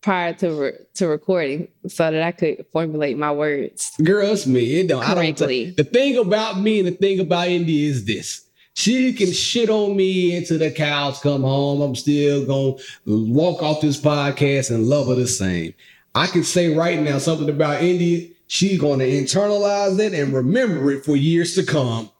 [0.00, 3.92] prior to re- to recording so that I could formulate my words.
[4.02, 4.80] Girl, it's me.
[4.80, 5.02] It don't.
[5.02, 5.36] I don't.
[5.36, 5.70] Correctly.
[5.70, 8.45] the thing about me and the thing about Indy is this.
[8.76, 11.80] She can shit on me until the cows come home.
[11.80, 15.72] I'm still gonna walk off this podcast and love her the same.
[16.14, 18.36] I can say right now something about Indy.
[18.48, 22.10] She's gonna internalize it and remember it for years to come.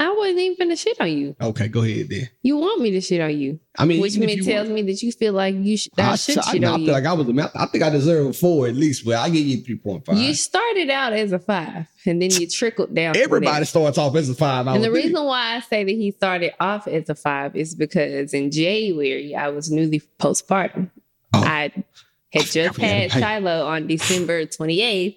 [0.00, 1.34] I wasn't even gonna shit on you.
[1.40, 2.28] Okay, go ahead then.
[2.42, 5.02] You want me to shit on you, I mean, which means tells want- me that
[5.02, 6.92] you feel like you sh- I, should I, shit I on feel you.
[6.92, 7.28] like I was.
[7.54, 10.16] I think I deserve a four at least, but I give you three point five.
[10.18, 13.16] you started out as a five, and then you trickled down.
[13.16, 14.68] Everybody starts off as a five.
[14.68, 17.74] I And the reason why I say that he started off as a five is
[17.74, 20.90] because in January I was newly postpartum.
[21.34, 21.42] Oh.
[21.42, 21.72] I
[22.32, 23.10] had just had a.
[23.10, 25.16] Shiloh on December 28th,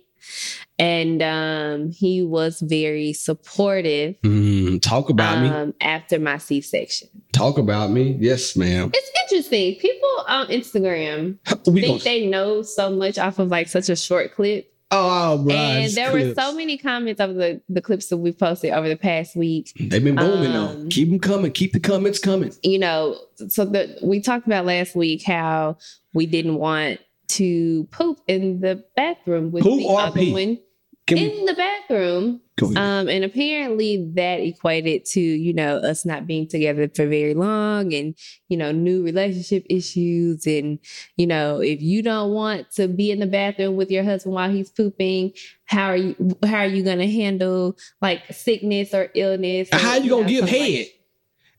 [0.80, 5.50] and um, he was very supportive Mm, talk about me.
[5.50, 7.08] um, after my C section.
[7.34, 8.18] Talk about me.
[8.20, 8.92] Yes, ma'am.
[8.94, 9.76] It's interesting.
[9.76, 13.96] People on Instagram We think gonna, they know so much off of like such a
[13.96, 14.68] short clip.
[14.92, 15.54] oh, bro.
[15.56, 18.98] and there were so many comments of the, the clips that we posted over the
[18.98, 20.88] past week They've been booming um, though.
[20.90, 21.52] Keep them coming.
[21.52, 22.52] Keep the comments coming.
[22.64, 23.18] you know,
[23.48, 25.78] so that we talked about last week how
[26.14, 27.00] we didn't want
[27.32, 30.32] to poop in the bathroom with Poop the other pee?
[30.32, 30.60] one.
[31.08, 32.42] Can we in the bathroom.
[32.78, 37.92] Um, and apparently that equated to, you know, us not being together for very long
[37.92, 38.16] and,
[38.50, 40.46] you know, new relationship issues.
[40.46, 40.78] And,
[41.18, 44.52] you know, if you don't want to be in the bathroom with your husband while
[44.52, 45.34] he's pooping,
[45.66, 46.16] how are you
[46.46, 49.70] how are you gonna handle like sickness or illness?
[49.74, 50.86] or, How you gonna know, give something like head?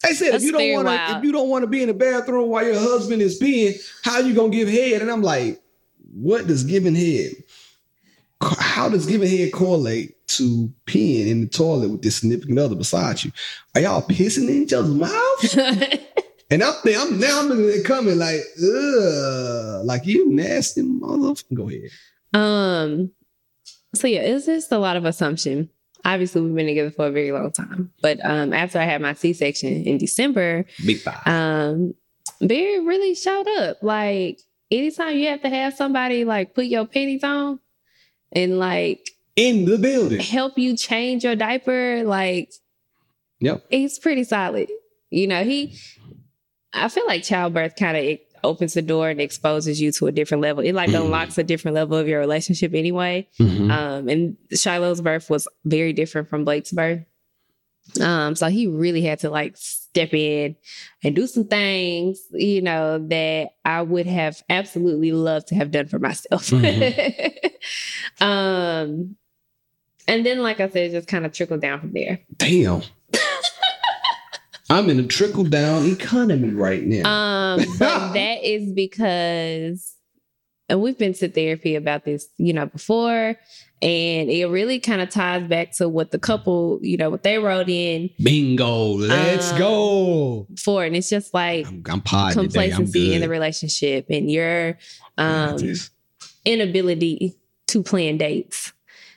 [0.05, 1.95] They said if you don't want to, if you don't want to be in the
[1.95, 5.03] bathroom while your husband is peeing, how are you gonna give head?
[5.03, 5.62] And I'm like,
[6.13, 7.33] what does giving head?
[8.41, 13.23] How does giving head correlate to peeing in the toilet with this significant other beside
[13.23, 13.31] you?
[13.75, 15.99] Are y'all pissing in each other's mouths?
[16.51, 21.55] And I'm, I'm now I'm looking at coming like, ugh, like you nasty motherfucker.
[21.55, 21.89] Go ahead.
[22.35, 23.11] Um.
[23.95, 25.71] So yeah, it's just a lot of assumption.
[26.05, 29.15] Obviously, we've been together for a very long time, but um, after I had my
[29.15, 31.27] C section in December, Big five.
[31.27, 31.95] um,
[32.43, 33.83] Barry really showed up.
[33.83, 34.41] Like
[34.73, 37.61] anytime you have to have somebody like put your panties on
[38.33, 40.20] and like in the building.
[40.20, 42.53] help you change your diaper, like
[43.41, 43.64] Yep.
[43.70, 44.68] he's pretty solid.
[45.11, 45.77] You know, he
[46.73, 50.43] I feel like childbirth kind of opens the door and exposes you to a different
[50.43, 50.64] level.
[50.64, 51.05] It like Mhm.
[51.05, 53.29] unlocks a different level of your relationship anyway.
[53.39, 53.70] Mhm.
[53.70, 57.01] Um, and Shiloh's birth was very different from Blake's birth.
[58.01, 60.57] Um, so he really had to like step in
[61.03, 65.88] and do some things, you know, that I would have absolutely loved to have done
[65.88, 66.53] for myself.
[68.20, 69.16] um,
[70.09, 72.20] and then, like I said, just kind of trickled down from there.
[72.36, 72.82] Damn.
[74.70, 77.09] I'm in a trickle down economy right now.
[77.09, 79.95] Um, but that is because,
[80.73, 83.37] and we've been to therapy about this, you know, before,
[83.83, 87.39] and it really kind of ties back to what the couple, you know, what they
[87.39, 88.95] wrote in Bingo.
[88.95, 90.47] Let's Um, go.
[90.59, 94.79] for, and it's just like I'm, I'm complacency in the relationship and your
[95.18, 95.59] um
[96.47, 98.73] inability to plan dates,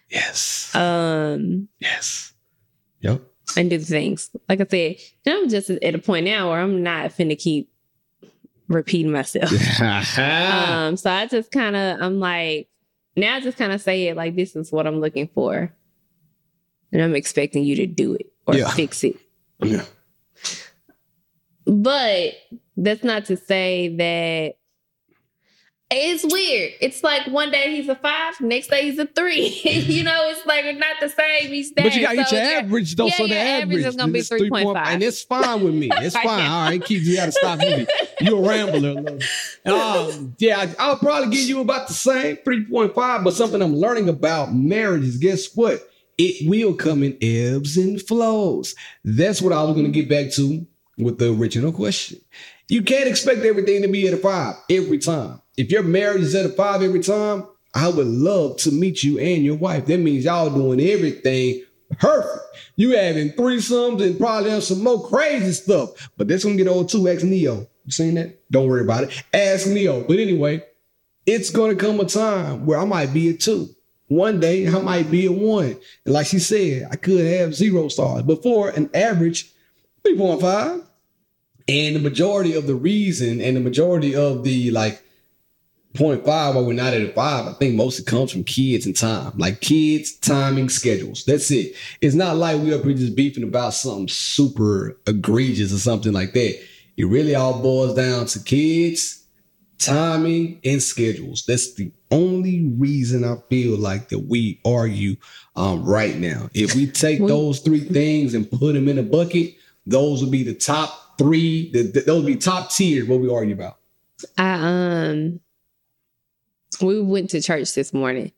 [0.10, 0.76] yes.
[0.76, 2.34] um, yes.
[3.00, 3.22] Yep.
[3.56, 4.30] and do things.
[4.50, 4.96] Like I said,
[5.26, 7.70] I'm just at a point now where I'm not finna keep
[8.68, 9.52] repeating myself.
[10.18, 12.68] Um, so I just kind of, I'm like,
[13.16, 15.74] now I just kind of say it like, this is what I'm looking for.
[16.92, 18.70] And I'm expecting you to do it or Yeah.
[18.70, 19.18] fix it.
[19.62, 19.84] yeah.
[21.66, 22.34] But
[22.78, 24.58] that's not to say that
[25.98, 26.74] it's weird.
[26.82, 29.48] It's like one day he's a five, next day he's a three.
[29.64, 31.84] you know, it's like not the same each day.
[31.84, 33.08] But you gotta get your average though.
[33.08, 34.86] yeah, so the your average average, is gonna be is 3.5, 3.5.
[34.88, 35.90] and it's fine with me.
[35.92, 36.50] It's fine.
[36.50, 37.88] All right, keep you gotta stop me.
[38.22, 39.20] You're a rambler.
[39.66, 39.72] a.
[39.72, 44.10] Um, yeah, I- I'll probably give you about the same 3.5, but something I'm learning
[44.10, 45.82] about marriage is guess what?
[46.18, 48.74] It will come in ebbs and flows.
[49.04, 50.66] That's what I was gonna get back to
[50.98, 52.20] with the original question.
[52.68, 55.42] You can't expect everything to be at a five every time.
[55.58, 59.20] If your marriage is at a five every time, I would love to meet you
[59.20, 59.86] and your wife.
[59.86, 61.64] That means y'all doing everything
[62.00, 62.44] perfect.
[62.76, 66.10] You having threesomes and probably have some more crazy stuff.
[66.18, 67.08] But this gonna get old too.
[67.08, 67.68] Ask Neo.
[67.86, 68.40] You seen that?
[68.50, 69.24] Don't worry about it.
[69.34, 70.02] Ask Neo.
[70.02, 70.64] But anyway,
[71.26, 73.70] it's gonna come a time where I might be a two.
[74.08, 75.78] One day I might be a one.
[76.06, 78.24] And like she said, I could have zero stars.
[78.24, 79.52] Before an average
[80.06, 80.84] 3.5.
[81.68, 85.02] And the majority of the reason and the majority of the like
[85.96, 89.34] 0.5 why we're not at a five, I think mostly comes from kids and time.
[89.38, 91.24] Like kids, timing, schedules.
[91.26, 91.76] That's it.
[92.02, 96.34] It's not like we up here just beefing about something super egregious or something like
[96.34, 96.60] that.
[96.98, 99.26] It really all boils down to kids,
[99.80, 101.46] timing, and schedules.
[101.46, 105.16] That's the only reason I feel like that we argue
[105.56, 106.50] um, right now.
[106.54, 109.56] If we take those three things and put them in a bucket,
[109.86, 111.72] those would be the top three.
[111.72, 113.78] The, the- those would be top tier what we argue about.
[114.38, 114.54] I
[115.10, 115.40] um
[116.82, 118.32] we went to church this morning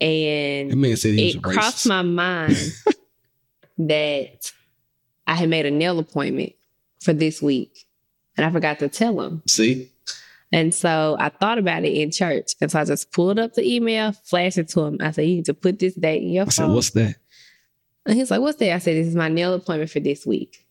[0.00, 2.56] and man said he it crossed my mind
[3.78, 4.52] that
[5.26, 6.52] I had made a nail appointment
[7.00, 7.86] for this week
[8.36, 9.42] and I forgot to tell him.
[9.46, 9.90] See,
[10.52, 12.52] And so I thought about it in church.
[12.60, 14.98] And so I just pulled up the email, flashed it to him.
[15.00, 17.16] I said, You need to put this date in your I said, "What's that?"
[18.06, 18.72] and he's like, What's that?
[18.74, 20.64] I said, This is my nail appointment for this week.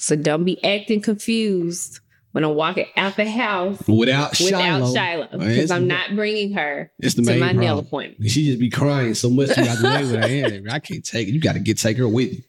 [0.00, 2.00] So don't be acting confused
[2.32, 5.28] when I'm walking out the house Without without Shiloh, Shiloh.
[5.32, 8.30] Because I'm the- not bringing her it's the to main my nail appointment.
[8.30, 9.50] She just be crying so much.
[9.50, 10.70] You got to with her hand.
[10.70, 11.32] I can't take it.
[11.32, 12.42] You got to get take her with you.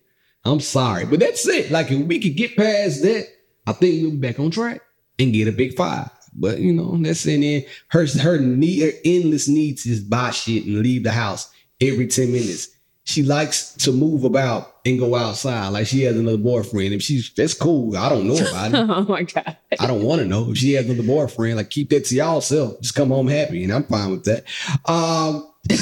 [0.46, 1.72] I'm sorry, but that's it.
[1.72, 3.28] Like if we could get past that,
[3.68, 4.82] I think we'll be back on track
[5.20, 6.10] and get a big five.
[6.34, 7.64] But you know, that's in there.
[7.90, 12.32] Her her need her endless needs is buy shit and leave the house every 10
[12.32, 12.70] minutes.
[13.12, 16.94] She likes to move about and go outside like she has another boyfriend.
[16.94, 17.98] If she's that's cool.
[17.98, 18.76] I don't know about it.
[18.90, 19.58] oh my God.
[19.80, 21.58] I don't want to know if she has another boyfriend.
[21.58, 22.80] Like keep that to y'all self.
[22.82, 24.46] Just come home happy, and I'm fine with that.
[24.90, 25.52] Um,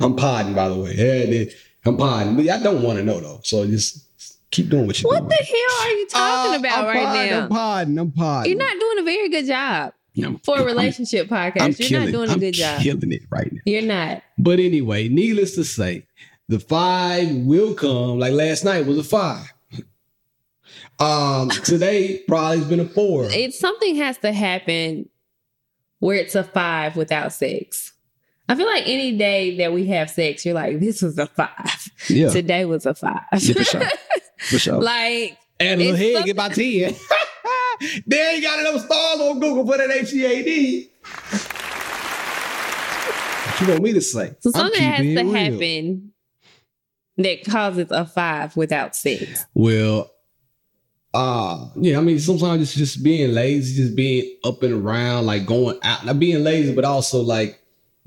[0.00, 0.94] I'm podding, by the way.
[0.94, 1.44] Yeah.
[1.84, 2.36] I'm podding.
[2.36, 3.40] But I don't want to know though.
[3.44, 4.06] So just
[4.50, 5.28] keep doing what you're What doing.
[5.28, 7.42] the hell are you talking Uh, about I'm right podding, now?
[7.42, 7.98] I'm podding.
[7.98, 8.50] I'm podding.
[8.52, 11.60] You're not doing a very good job I'm- for a I'm- relationship podcast.
[11.62, 12.80] I'm You're killing, not doing a I'm good job.
[12.82, 13.60] killing it right now.
[13.66, 14.22] You're not.
[14.38, 16.06] But anyway, needless to say,
[16.48, 18.18] the five will come.
[18.18, 19.52] Like last night was a five.
[20.98, 23.24] Um, today probably has been a four.
[23.30, 25.08] It's something has to happen
[26.00, 27.92] where it's a five without sex.
[28.48, 31.90] I feel like any day that we have sex, you're like, this was a five.
[32.08, 33.20] Yeah, Today was a five.
[33.38, 33.82] Yeah, for sure.
[34.38, 34.82] for sure.
[34.82, 36.94] like, Add a little head, something- get my ten.
[38.06, 40.90] they ain't got enough stars on Google for that H-E-A-D.
[43.44, 44.34] What you want me to say?
[44.40, 45.32] so something has to real.
[45.32, 46.12] happen
[47.16, 49.46] that causes a five without six.
[49.54, 50.10] Well,
[51.12, 55.44] uh, yeah, I mean, sometimes it's just being lazy, just being up and around, like
[55.46, 57.60] going out, not being lazy, but also like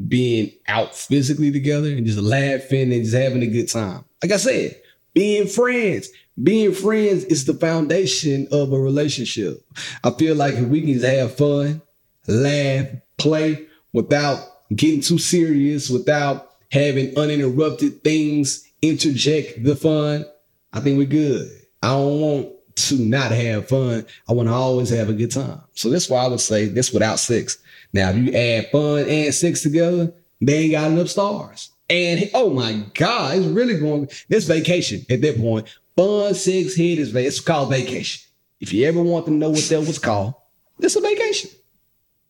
[0.07, 4.05] being out physically together and just laughing and just having a good time.
[4.21, 4.81] Like I said,
[5.13, 6.09] being friends.
[6.41, 9.63] Being friends is the foundation of a relationship.
[10.03, 11.81] I feel like if we can have fun,
[12.27, 14.39] laugh, play without
[14.75, 20.25] getting too serious, without having uninterrupted things interject the fun,
[20.73, 21.51] I think we're good.
[21.83, 24.05] I don't want to not have fun.
[24.27, 25.61] I want to always have a good time.
[25.73, 27.59] So that's why I would say this without sex.
[27.93, 30.11] Now, if you add fun and sex together,
[30.41, 31.69] they ain't got enough stars.
[31.89, 35.67] And oh my God, it's really going, this vacation at that point.
[35.95, 38.29] Fun, sex, hit is it's called vacation.
[38.59, 40.33] If you ever want to know what that was called,
[40.79, 41.51] it's a vacation.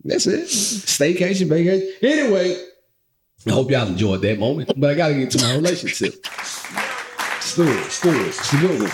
[0.03, 0.47] That's it.
[0.47, 1.93] Staycation, vacation.
[2.01, 2.57] Anyway,
[3.47, 6.13] I hope y'all enjoyed that moment, but I gotta get to my relationship.
[7.55, 8.91] Do it.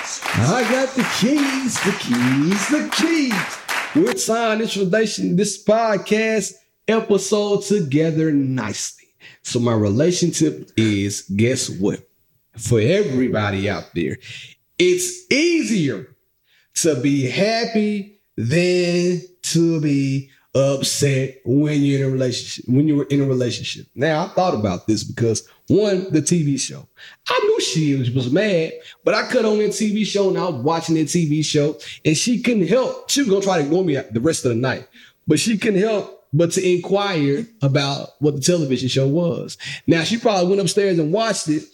[0.00, 0.22] It's.
[0.38, 3.58] I got the keys, the keys, the keys.
[3.94, 6.52] We're tying this relation, this podcast
[6.86, 9.08] episode together nicely.
[9.42, 12.05] So my relationship is, guess what?
[12.58, 14.18] For everybody out there,
[14.78, 16.16] it's easier
[16.76, 22.64] to be happy than to be upset when you're in a relationship.
[22.68, 23.86] When you're in a relationship.
[23.94, 26.88] Now I thought about this because one, the TV show.
[27.28, 28.72] I knew she was mad,
[29.04, 32.16] but I cut on that TV show and I was watching that TV show, and
[32.16, 33.10] she couldn't help.
[33.10, 34.88] She was gonna try to ignore me the rest of the night,
[35.26, 39.56] but she couldn't help but to inquire about what the television show was.
[39.86, 41.64] Now she probably went upstairs and watched it.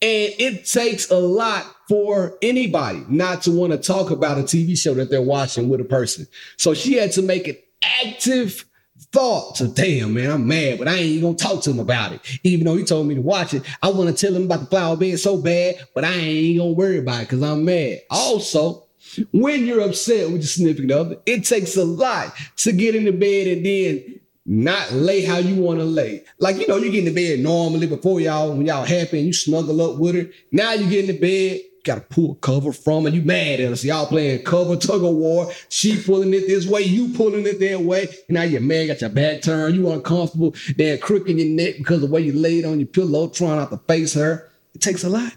[0.00, 4.78] And it takes a lot for anybody not to want to talk about a TV
[4.78, 6.26] show that they're watching with a person.
[6.56, 7.56] So she had to make an
[8.04, 8.64] active
[9.12, 12.20] thought to, damn, man, I'm mad, but I ain't gonna talk to him about it.
[12.44, 14.66] Even though he told me to watch it, I want to tell him about the
[14.66, 18.00] flower bed so bad, but I ain't gonna worry about it because I'm mad.
[18.10, 18.86] Also,
[19.32, 23.46] when you're upset with your significant other, it takes a lot to get into bed
[23.46, 26.24] and then not lay how you want to lay.
[26.38, 29.26] Like, you know, you get in the bed normally before y'all, when y'all happy and
[29.26, 30.30] you snuggle up with her.
[30.50, 33.10] Now you get in the bed, gotta pull a cover from her.
[33.10, 33.84] You mad at us.
[33.84, 35.52] Y'all playing cover tug of war.
[35.68, 38.04] She pulling it this way, you pulling it that way.
[38.28, 41.74] And now you're mad, got your back turned, you uncomfortable, then crook in your neck
[41.76, 44.50] because of the way you laid on your pillow, trying not to face her.
[44.74, 45.36] It takes a lot.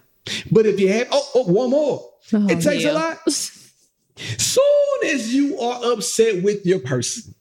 [0.49, 2.09] But if you have, oh, oh one more.
[2.31, 2.91] Oh, it takes yeah.
[2.91, 3.29] a lot.
[3.29, 7.35] Soon as you are upset with your person,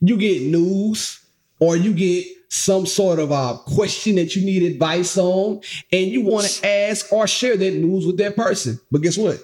[0.00, 1.20] you get news
[1.58, 5.60] or you get some sort of a question that you need advice on,
[5.90, 8.78] and you want to ask or share that news with that person.
[8.90, 9.38] But guess what?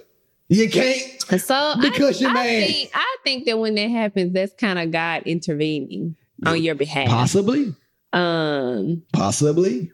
[0.48, 1.22] You can't.
[1.40, 2.66] So Because I, you're I mad.
[2.68, 7.08] Think, I think that when that happens, that's kind of God intervening on your behalf.
[7.08, 7.74] Possibly.
[8.12, 9.90] Um, Possibly.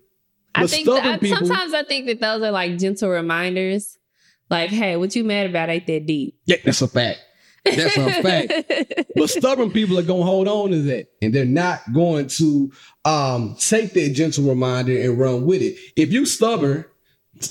[0.55, 3.99] I But think stubborn I, people- sometimes I think that those are like gentle reminders.
[4.51, 6.39] Like, hey, what you mad about ain't that deep.
[6.47, 7.19] Yeah, that's a fact.
[7.65, 9.07] That's a fact.
[9.17, 12.73] But stubborn people are gonna hold on to that, and they're not going to
[13.05, 15.77] um take that gentle reminder and run with it.
[15.97, 16.85] If you stubborn,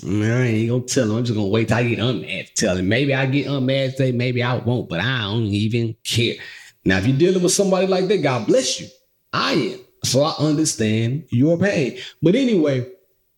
[0.03, 1.17] man, I ain't gonna tell him.
[1.17, 2.89] I'm just gonna wait till I get unmad to tell him.
[2.89, 6.35] Maybe I get unmad today, maybe I won't, but I don't even care.
[6.85, 8.87] Now, if you're dealing with somebody like that, God bless you.
[9.31, 9.79] I am.
[10.03, 11.97] So I understand your pain.
[12.21, 12.91] But anyway,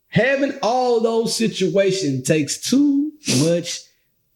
[0.08, 3.12] having all those situations takes too
[3.44, 3.82] much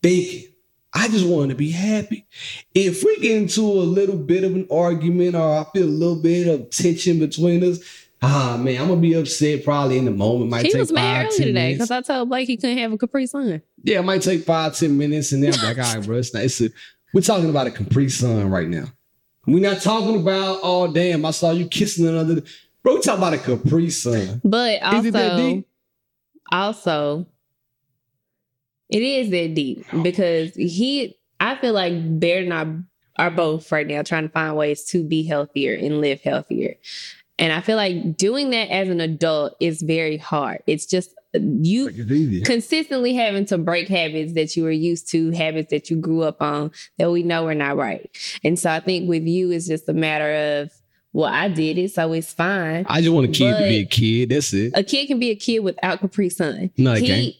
[0.01, 0.48] thinking.
[0.93, 2.25] I just want to be happy.
[2.73, 6.21] If we get into a little bit of an argument or I feel a little
[6.21, 7.79] bit of tension between us,
[8.21, 10.49] ah man, I'm gonna be upset probably in the moment.
[10.49, 12.97] Might he take was mad earlier today because I told Blake he couldn't have a
[12.97, 13.61] Capri Sun.
[13.83, 16.33] Yeah, it might take five, ten minutes, and then I'm like, all right, bro, it's
[16.33, 16.43] not.
[16.43, 16.69] It's a,
[17.13, 18.85] we're talking about a Capri Sun right now.
[19.47, 22.41] We're not talking about, oh damn, I saw you kissing another.
[22.83, 24.41] Bro, we talking about a Capri Sun.
[24.43, 25.63] But Is it that also,
[26.51, 27.27] also,
[28.89, 31.15] it is that deep because he.
[31.39, 35.03] I feel like Bear and I are both right now trying to find ways to
[35.03, 36.75] be healthier and live healthier.
[37.37, 40.61] And I feel like doing that as an adult is very hard.
[40.67, 45.69] It's just you it's consistently having to break habits that you were used to, habits
[45.69, 48.09] that you grew up on that we know are not right.
[48.43, 50.71] And so I think with you, it's just a matter of,
[51.13, 52.85] well, I did it, so it's fine.
[52.89, 54.29] I just want a kid to be a kid.
[54.29, 54.73] That's it.
[54.75, 56.71] A kid can be a kid without Capri Sun.
[56.77, 57.35] No, they He- can't.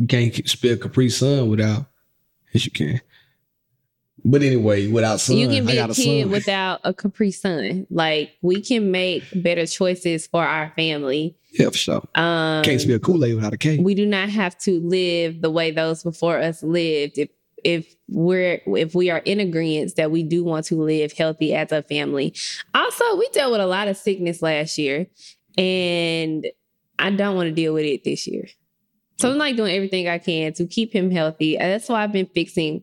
[0.00, 1.84] You can't spell Capri Sun without.
[2.52, 3.02] Yes, you can.
[4.24, 7.86] But anyway, without sun, you can be a kid without a Capri Sun.
[7.90, 11.36] Like we can make better choices for our family.
[11.52, 12.08] yeah, for sure.
[12.14, 13.78] Um, Can't spell Kool Aid without a K.
[13.78, 17.18] we do not have to live the way those before us lived.
[17.18, 17.28] If
[17.62, 21.72] if we're if we are in agreement that we do want to live healthy as
[21.72, 22.34] a family.
[22.74, 25.06] Also, we dealt with a lot of sickness last year,
[25.58, 26.46] and
[26.98, 28.46] I don't want to deal with it this year.
[29.20, 31.56] So I'm like doing everything I can to keep him healthy.
[31.58, 32.82] And That's why I've been fixing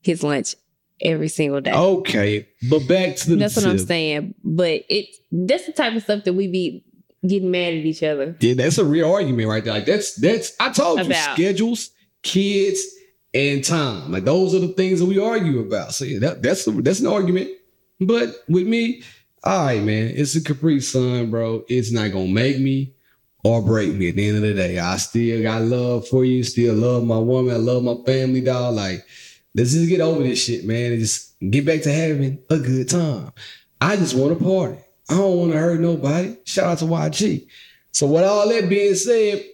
[0.00, 0.54] his lunch
[1.00, 1.72] every single day.
[1.72, 3.36] Okay, but back to the.
[3.36, 4.34] That's what I'm saying.
[4.44, 6.84] But it that's the type of stuff that we be
[7.26, 8.36] getting mad at each other.
[8.40, 9.74] Yeah, that's a real argument right there.
[9.74, 11.34] Like that's that's I told you About.
[11.34, 11.90] schedules,
[12.22, 12.80] kids,
[13.34, 14.12] and time.
[14.12, 15.94] Like those are the things that we argue about.
[15.94, 17.50] So yeah, that, that's a, that's an argument.
[18.00, 19.02] But with me,
[19.42, 21.64] all right, man, it's a Capri Sun, bro.
[21.68, 22.94] It's not gonna make me
[23.48, 24.10] or break me.
[24.10, 26.44] At the end of the day, I still got love for you.
[26.44, 27.54] Still love my woman.
[27.54, 28.74] I love my family, dog.
[28.74, 29.04] Like
[29.54, 32.88] let's just get over this shit, man, and just get back to having a good
[32.88, 33.32] time.
[33.80, 34.78] I just want to party.
[35.08, 36.36] I don't want to hurt nobody.
[36.44, 37.46] Shout out to YG.
[37.92, 39.44] So with all that being said,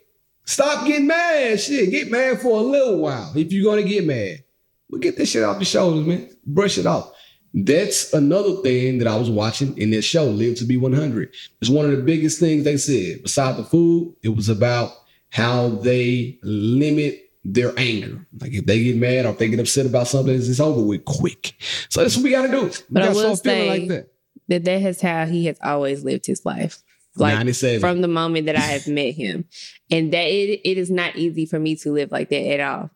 [0.44, 1.60] stop getting mad.
[1.60, 4.42] Shit, get mad for a little while if you're gonna get mad.
[4.90, 6.30] But get this shit off your shoulders, man.
[6.44, 7.12] Brush it off.
[7.54, 11.32] That's another thing that I was watching in this show, Live to Be 100.
[11.60, 13.22] It's one of the biggest things they said.
[13.22, 14.92] Beside the food, it was about
[15.30, 18.26] how they limit their anger.
[18.40, 21.04] Like if they get mad or if they get upset about something, it's, over with
[21.04, 21.54] quick.
[21.90, 22.64] So that's what we gotta do.
[22.64, 24.08] We But I will say- like that.
[24.48, 26.82] That that is how he has always lived his life.
[27.16, 27.80] Like 97.
[27.80, 29.44] from the moment that I have met him.
[29.90, 32.90] And that it, it is not easy for me to live like that at all.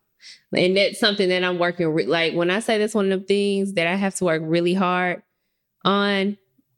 [0.55, 3.25] And that's something that I'm working re- like when I say that's one of the
[3.25, 5.21] things that I have to work really hard
[5.85, 6.37] on,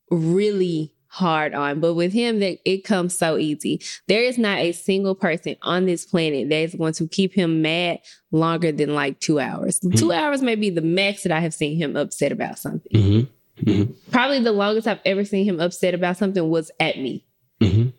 [0.09, 1.79] really hard on.
[1.79, 3.81] But with him, that it comes so easy.
[4.07, 7.61] There is not a single person on this planet that is going to keep him
[7.61, 7.99] mad
[8.31, 9.79] longer than like two hours.
[9.95, 12.91] Two hours may be the max that I have seen him upset about something.
[12.93, 13.27] Mhm.
[13.63, 13.93] Mhm.
[14.11, 17.25] Probably the longest I've ever seen him upset about something was at me.
[17.61, 17.89] Mm-hmm.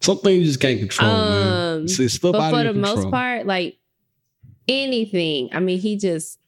[0.00, 1.76] Something you just can't control, man.
[1.78, 3.78] Um, It's, it's but for the your most part, like
[4.68, 6.38] anything, I mean, he just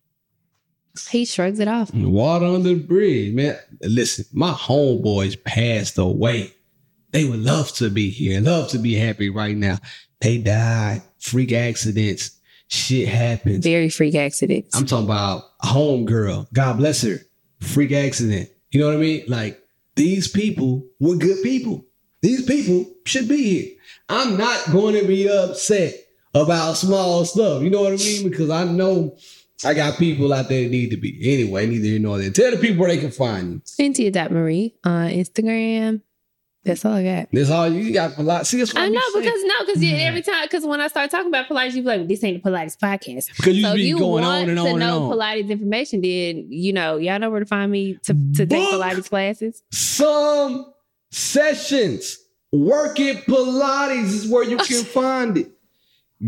[1.08, 1.92] he shrugs it off.
[1.92, 3.56] Mm, water under the bridge, man.
[3.82, 6.52] Listen, my homeboys passed away.
[7.12, 9.78] They would love to be here, love to be happy right now.
[10.20, 13.64] They died, freak accidents, shit happens.
[13.64, 14.76] Very freak accidents.
[14.76, 16.46] I'm talking about a home girl.
[16.52, 17.16] God bless her.
[17.60, 18.48] Freak accident.
[18.70, 19.24] You know what I mean?
[19.26, 19.60] Like
[19.96, 21.84] these people were good people.
[22.22, 23.76] These people should be here.
[24.08, 25.94] I'm not going to be upset
[26.34, 27.62] about small stuff.
[27.62, 28.28] You know what I mean?
[28.28, 29.16] Because I know
[29.64, 31.18] I got people out there that need to be.
[31.34, 32.30] Anyway, neither here nor there.
[32.30, 33.62] Tell the people where they can find you.
[33.78, 36.02] India Dot Marie on Instagram.
[36.62, 37.28] That's all I got.
[37.32, 38.46] That's all you got lot.
[38.46, 39.24] See, that's what I know saying.
[39.24, 42.06] because no, because every time because when I start talking about Pilates, you be like,
[42.06, 44.64] "This ain't the Pilates podcast." because you so be you going want on and on
[44.66, 45.16] to and know on.
[45.16, 49.08] Pilates information, then you know y'all know where to find me to to take Pilates
[49.08, 49.62] classes.
[49.72, 50.70] Some
[51.10, 52.18] sessions.
[52.52, 55.50] Work it Pilates is where you can find it.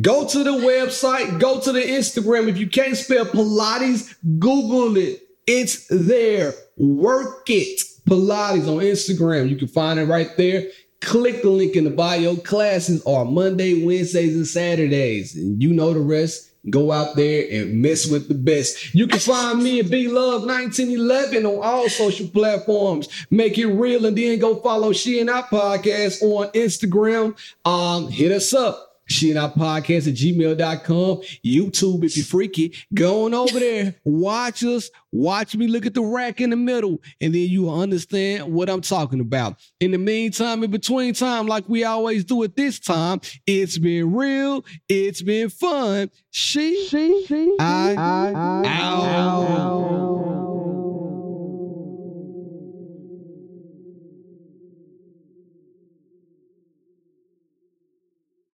[0.00, 2.48] Go to the website, go to the Instagram.
[2.48, 5.28] If you can't spell Pilates, Google it.
[5.46, 6.54] It's there.
[6.78, 9.50] Work it Pilates on Instagram.
[9.50, 10.68] You can find it right there.
[11.02, 12.36] Click the link in the bio.
[12.36, 15.36] Classes are Monday, Wednesdays, and Saturdays.
[15.36, 16.50] And you know the rest.
[16.70, 18.94] Go out there and mess with the best.
[18.94, 23.08] You can find me at B Love 1911 on all social platforms.
[23.30, 27.36] Make it real and then go follow She and I podcast on Instagram.
[27.64, 28.91] Um, hit us up.
[29.12, 31.22] She and I podcast at gmail.com.
[31.44, 33.94] YouTube, if you're freaky, go on over there.
[34.04, 34.90] Watch us.
[35.12, 38.80] Watch me look at the rack in the middle, and then you understand what I'm
[38.80, 39.56] talking about.
[39.78, 44.14] In the meantime, in between time, like we always do at this time, it's been
[44.14, 44.64] real.
[44.88, 46.10] It's been fun.
[46.30, 48.32] She, she, she I, I,
[48.64, 50.41] I, out.